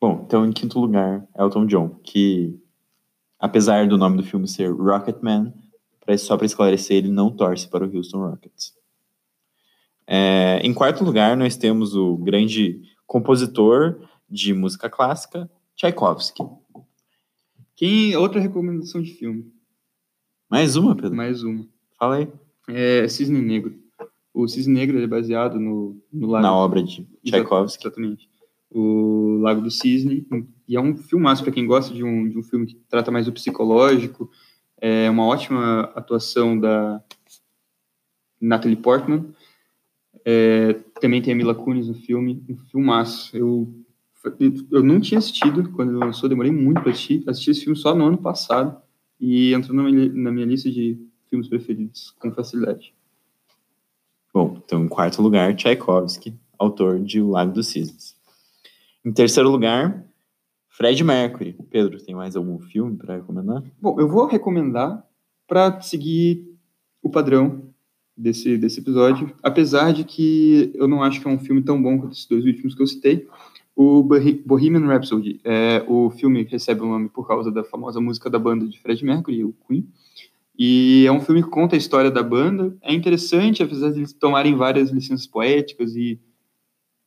[0.00, 2.58] Bom, então em quinto lugar, Elton John, que
[3.38, 5.52] apesar do nome do filme ser Rocketman,
[6.18, 8.74] só para esclarecer, ele não torce para o Houston Rockets.
[10.06, 16.42] É, em quarto lugar, nós temos o grande compositor de música clássica, Tchaikovsky.
[17.76, 19.52] Quem outra recomendação de filme?
[20.50, 21.14] Mais uma, Pedro?
[21.14, 21.66] Mais uma.
[21.98, 22.28] Fala aí.
[22.68, 23.74] É Cisne Negro.
[24.34, 26.42] O Cisne Negro é baseado no, no Lago...
[26.42, 27.86] Na obra de Tchaikovsky.
[27.86, 28.30] Exatamente.
[28.70, 30.26] O Lago do Cisne.
[30.66, 33.26] E é um filmaço para quem gosta de um, de um filme que trata mais
[33.26, 34.30] do psicológico.
[34.84, 37.00] É uma ótima atuação da
[38.40, 39.32] Natalie Portman.
[40.24, 42.44] É, também tem a Mila Kunis no filme.
[42.48, 43.36] Um filmaço.
[43.36, 43.72] Eu
[44.70, 47.24] eu não tinha assistido quando ele lançou, demorei muito para assistir.
[47.28, 48.80] Assisti esse filme só no ano passado
[49.20, 52.94] e entrou na minha, na minha lista de filmes preferidos com facilidade.
[54.32, 58.16] Bom, então em quarto lugar, Tchaikovsky, autor de O Lago dos Cisnes.
[59.04, 60.04] Em terceiro lugar,
[60.72, 61.54] Fred Mercury.
[61.70, 63.62] Pedro, tem mais algum filme para recomendar?
[63.80, 65.06] Bom, eu vou recomendar
[65.46, 66.48] para seguir
[67.02, 67.72] o padrão
[68.16, 71.98] desse, desse episódio, apesar de que eu não acho que é um filme tão bom
[71.98, 73.28] quanto esses dois últimos que eu citei,
[73.76, 78.38] o Bohemian Rhapsody, é, o filme recebe o nome por causa da famosa música da
[78.38, 79.86] banda de Fred Mercury, o Queen.
[80.58, 82.76] E é um filme que conta a história da banda.
[82.82, 86.20] É interessante, apesar de eles tomarem várias licenças poéticas e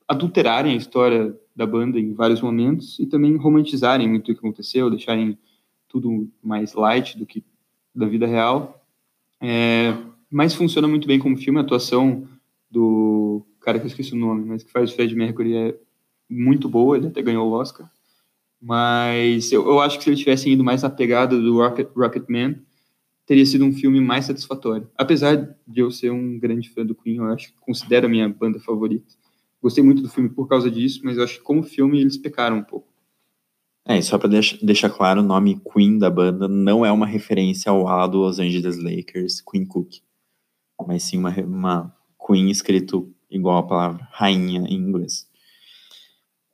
[0.07, 4.89] adulterarem a história da banda em vários momentos e também romantizarem muito o que aconteceu,
[4.89, 5.37] deixarem
[5.87, 7.43] tudo mais light do que
[7.93, 8.85] da vida real.
[9.41, 9.95] É,
[10.29, 11.59] mas funciona muito bem como filme.
[11.59, 12.27] A atuação
[12.69, 15.79] do cara que eu esqueci o nome, mas que faz o Fred Mercury é
[16.29, 17.89] muito boa, ele até ganhou o Oscar.
[18.61, 22.59] Mas eu, eu acho que se ele tivesse ido mais na pegada do Rocket, Rocketman,
[23.25, 24.89] teria sido um filme mais satisfatório.
[24.97, 28.27] Apesar de eu ser um grande fã do Queen, eu acho que considero a minha
[28.27, 29.13] banda favorita.
[29.65, 32.57] Gostei muito do filme por causa disso, mas eu acho que como filme eles pecaram
[32.57, 32.87] um pouco.
[33.83, 34.29] É, e só para
[34.61, 38.37] deixar claro, o nome Queen da banda não é uma referência ao ala do Los
[38.37, 39.95] Angeles Lakers, Queen Cook,
[40.85, 41.95] mas sim uma, uma
[42.27, 45.27] Queen escrito igual a palavra rainha em inglês.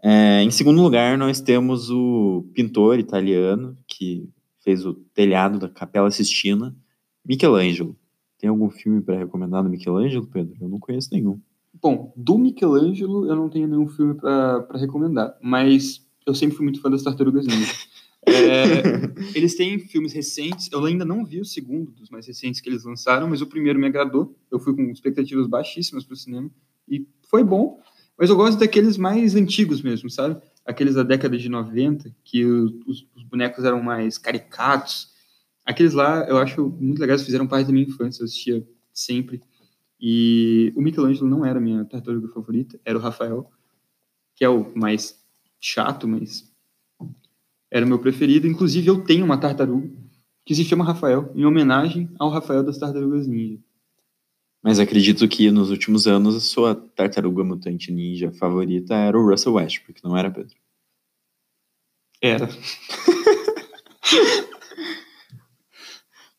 [0.02, 4.30] É, em segundo lugar, nós temos o pintor italiano que
[4.64, 6.74] fez o telhado da Capela Sistina,
[7.26, 7.94] Michelangelo.
[8.38, 10.56] Tem algum filme para recomendar do Michelangelo, Pedro?
[10.62, 11.42] Eu não conheço nenhum.
[11.82, 16.80] Bom, do Michelangelo eu não tenho nenhum filme para recomendar, mas eu sempre fui muito
[16.80, 17.74] fã das Tartarugas Ninja.
[18.24, 18.84] É,
[19.36, 22.84] eles têm filmes recentes, eu ainda não vi o segundo dos mais recentes que eles
[22.84, 24.38] lançaram, mas o primeiro me agradou.
[24.52, 26.48] Eu fui com expectativas baixíssimas para o cinema
[26.88, 27.82] e foi bom.
[28.16, 30.40] Mas eu gosto daqueles mais antigos mesmo, sabe?
[30.64, 35.10] Aqueles da década de 90, que os, os bonecos eram mais caricatos.
[35.66, 38.64] Aqueles lá eu acho muito legais, fizeram parte da minha infância, eu assistia
[38.94, 39.42] sempre.
[40.02, 43.48] E o Michelangelo não era a minha tartaruga favorita, era o Rafael,
[44.36, 45.24] que é o mais
[45.60, 46.52] chato, mas
[47.70, 48.48] era o meu preferido.
[48.48, 49.88] Inclusive, eu tenho uma tartaruga
[50.44, 53.60] que se chama Rafael, em homenagem ao Rafael das Tartarugas Ninja.
[54.64, 59.54] Mas acredito que nos últimos anos a sua tartaruga mutante ninja favorita era o Russell
[59.54, 60.56] Westbrook, não era, Pedro?
[62.22, 62.48] Era.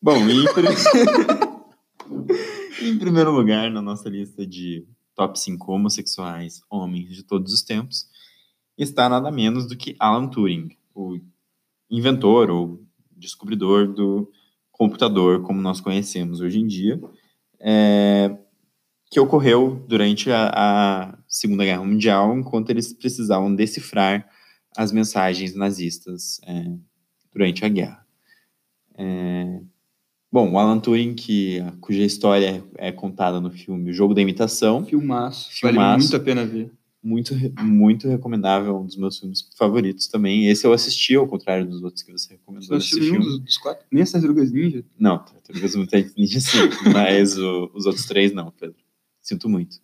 [0.00, 0.44] Bom, em,
[2.82, 8.06] em primeiro lugar na nossa lista de top 5 homossexuais homens de todos os tempos
[8.76, 11.18] está nada menos do que Alan Turing, o
[11.90, 14.30] inventor ou descobridor do
[14.70, 17.00] computador como nós conhecemos hoje em dia
[17.60, 18.36] é,
[19.10, 24.28] que ocorreu durante a, a, Segunda Guerra Mundial, enquanto eles precisavam decifrar
[24.76, 26.76] as mensagens nazistas é,
[27.32, 28.06] durante a guerra.
[28.96, 29.60] É,
[30.32, 34.84] bom, o Alan Turing, que, cuja história é contada no filme O Jogo da Imitação.
[34.84, 35.50] Filmaço.
[35.52, 36.72] Filmaço vale muito a pena ver.
[37.04, 40.48] Muito, muito recomendável, um dos meus filmes favoritos também.
[40.48, 42.68] Esse eu assisti, ao contrário dos outros que você recomendou.
[42.68, 43.84] Você assistiu nenhum dos, dos, quatro?
[43.90, 44.84] Nem as Tartarugas Ninja?
[44.96, 45.74] Não, Tartarugas
[46.16, 46.58] Ninja sim,
[46.94, 48.76] mas o, os outros três não, Pedro.
[49.20, 49.80] Sinto muito.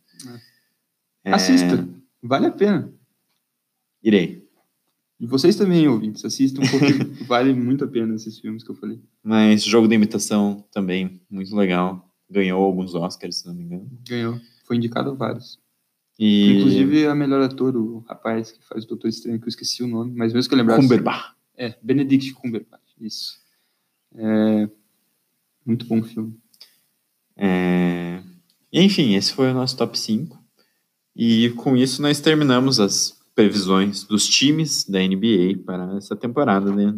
[1.25, 1.33] É.
[1.33, 1.89] Assista,
[2.23, 2.93] vale a pena.
[4.03, 4.48] Irei.
[5.21, 6.93] E vocês também, ouvintes, assistam porque
[7.27, 9.01] vale muito a pena esses filmes que eu falei.
[9.23, 12.09] Mas Jogo da Imitação também, muito legal.
[12.31, 13.91] Ganhou alguns Oscars, se não me engano.
[14.09, 14.39] Ganhou.
[14.65, 15.59] Foi indicado a vários.
[16.19, 16.59] E...
[16.59, 19.89] Inclusive a melhor ator, o rapaz que faz o Doutor Estranho, que eu esqueci o
[19.89, 20.83] nome, mas mesmo que eu lembrasse.
[20.83, 21.33] Cumberbatch.
[21.57, 23.39] É, Benedict Cumberbatch, isso.
[24.15, 24.69] É...
[25.67, 26.39] Muito bom filme.
[27.37, 28.23] É...
[28.73, 30.39] Enfim, esse foi o nosso top 5.
[31.17, 36.93] E com isso nós terminamos as previsões dos times da NBA para essa temporada né,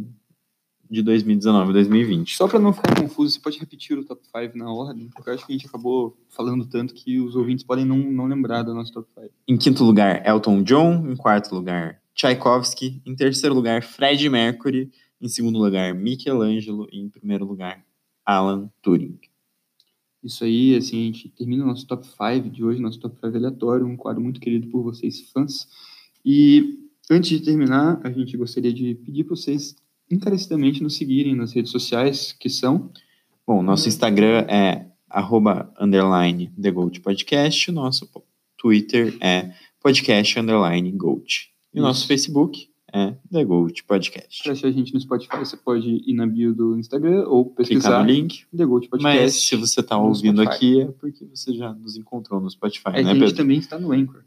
[0.90, 2.30] de 2019-2020.
[2.30, 5.10] Só para não ficar confuso, você pode repetir o top 5 na ordem?
[5.14, 8.24] Porque eu acho que a gente acabou falando tanto que os ouvintes podem não, não
[8.24, 9.28] lembrar do nosso top 5.
[9.46, 11.10] Em quinto lugar, Elton John.
[11.10, 13.02] Em quarto lugar, Tchaikovsky.
[13.04, 14.90] Em terceiro lugar, Fred Mercury.
[15.20, 16.88] Em segundo lugar, Michelangelo.
[16.90, 17.84] E em primeiro lugar,
[18.24, 19.20] Alan Turing.
[20.24, 23.36] Isso aí, assim, a gente termina o nosso top 5 de hoje, nosso top 5
[23.36, 25.68] aleatório, um quadro muito querido por vocês, fãs.
[26.24, 26.78] E
[27.10, 29.74] antes de terminar, a gente gostaria de pedir para vocês
[30.10, 32.90] encarecidamente nos seguirem nas redes sociais, que são.
[33.46, 38.08] Bom, nosso Instagram é arroba underline The Gold Podcast, o nosso
[38.56, 39.52] Twitter é
[39.82, 41.50] podcast underline Gold.
[41.72, 44.42] E o nosso Facebook é The Gold Podcast.
[44.42, 47.80] Para achar a gente no Spotify, você pode ir na bio do Instagram ou pesquisar
[47.90, 48.44] Clicar no link.
[48.56, 49.18] The Gold Podcast.
[49.18, 50.56] Mas se você está ouvindo Spotify.
[50.56, 53.36] aqui é porque você já nos encontrou no Spotify, É né, a gente Pedro?
[53.36, 54.24] também está no Anchor.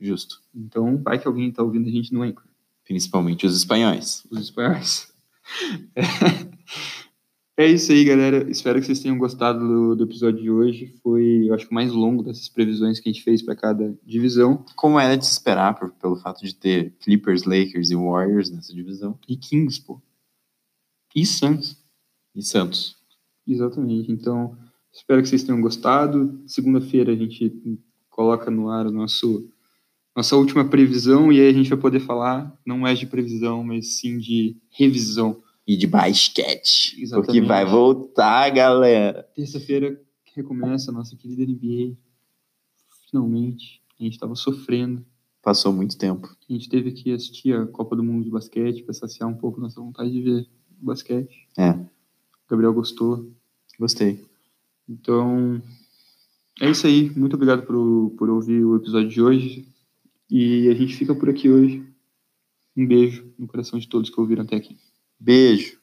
[0.00, 0.40] Justo.
[0.54, 2.44] Então, vai que alguém está ouvindo a gente no Anchor.
[2.84, 4.26] Principalmente os espanhóis.
[4.30, 5.12] Os espanhóis.
[7.58, 8.50] É isso aí, galera.
[8.50, 10.94] Espero que vocês tenham gostado do, do episódio de hoje.
[11.02, 14.62] Foi, eu acho o mais longo dessas previsões que a gente fez para cada divisão.
[14.76, 18.74] Como era de se esperar, por- pelo fato de ter Clippers, Lakers e Warriors nessa
[18.74, 19.18] divisão.
[19.26, 20.02] E Kings, pô.
[21.14, 21.82] E Suns.
[22.34, 22.94] E Santos.
[23.48, 24.12] Exatamente.
[24.12, 24.54] Então,
[24.92, 26.38] espero que vocês tenham gostado.
[26.46, 27.50] Segunda-feira a gente
[28.10, 29.50] coloca no ar o nosso
[30.16, 33.98] nossa última previsão e aí a gente vai poder falar não mais de previsão, mas
[33.98, 35.42] sim de revisão.
[35.66, 36.92] E de basquete.
[36.92, 37.46] Porque Exatamente.
[37.46, 39.28] vai voltar, galera.
[39.34, 40.00] Terça-feira
[40.34, 41.96] recomeça a nossa querida NBA.
[43.10, 43.82] Finalmente.
[43.98, 45.04] A gente estava sofrendo.
[45.42, 46.34] Passou muito tempo.
[46.48, 49.60] A gente teve que assistir a Copa do Mundo de basquete para saciar um pouco
[49.60, 50.48] nossa vontade de ver
[50.80, 51.46] basquete.
[51.58, 51.70] É.
[51.70, 51.88] O
[52.48, 53.30] Gabriel gostou.
[53.78, 54.24] Gostei.
[54.88, 55.60] Então,
[56.60, 57.10] é isso aí.
[57.10, 59.75] Muito obrigado por, por ouvir o episódio de hoje.
[60.30, 61.86] E a gente fica por aqui hoje.
[62.76, 64.76] Um beijo no coração de todos que ouviram até aqui.
[65.18, 65.75] Beijo.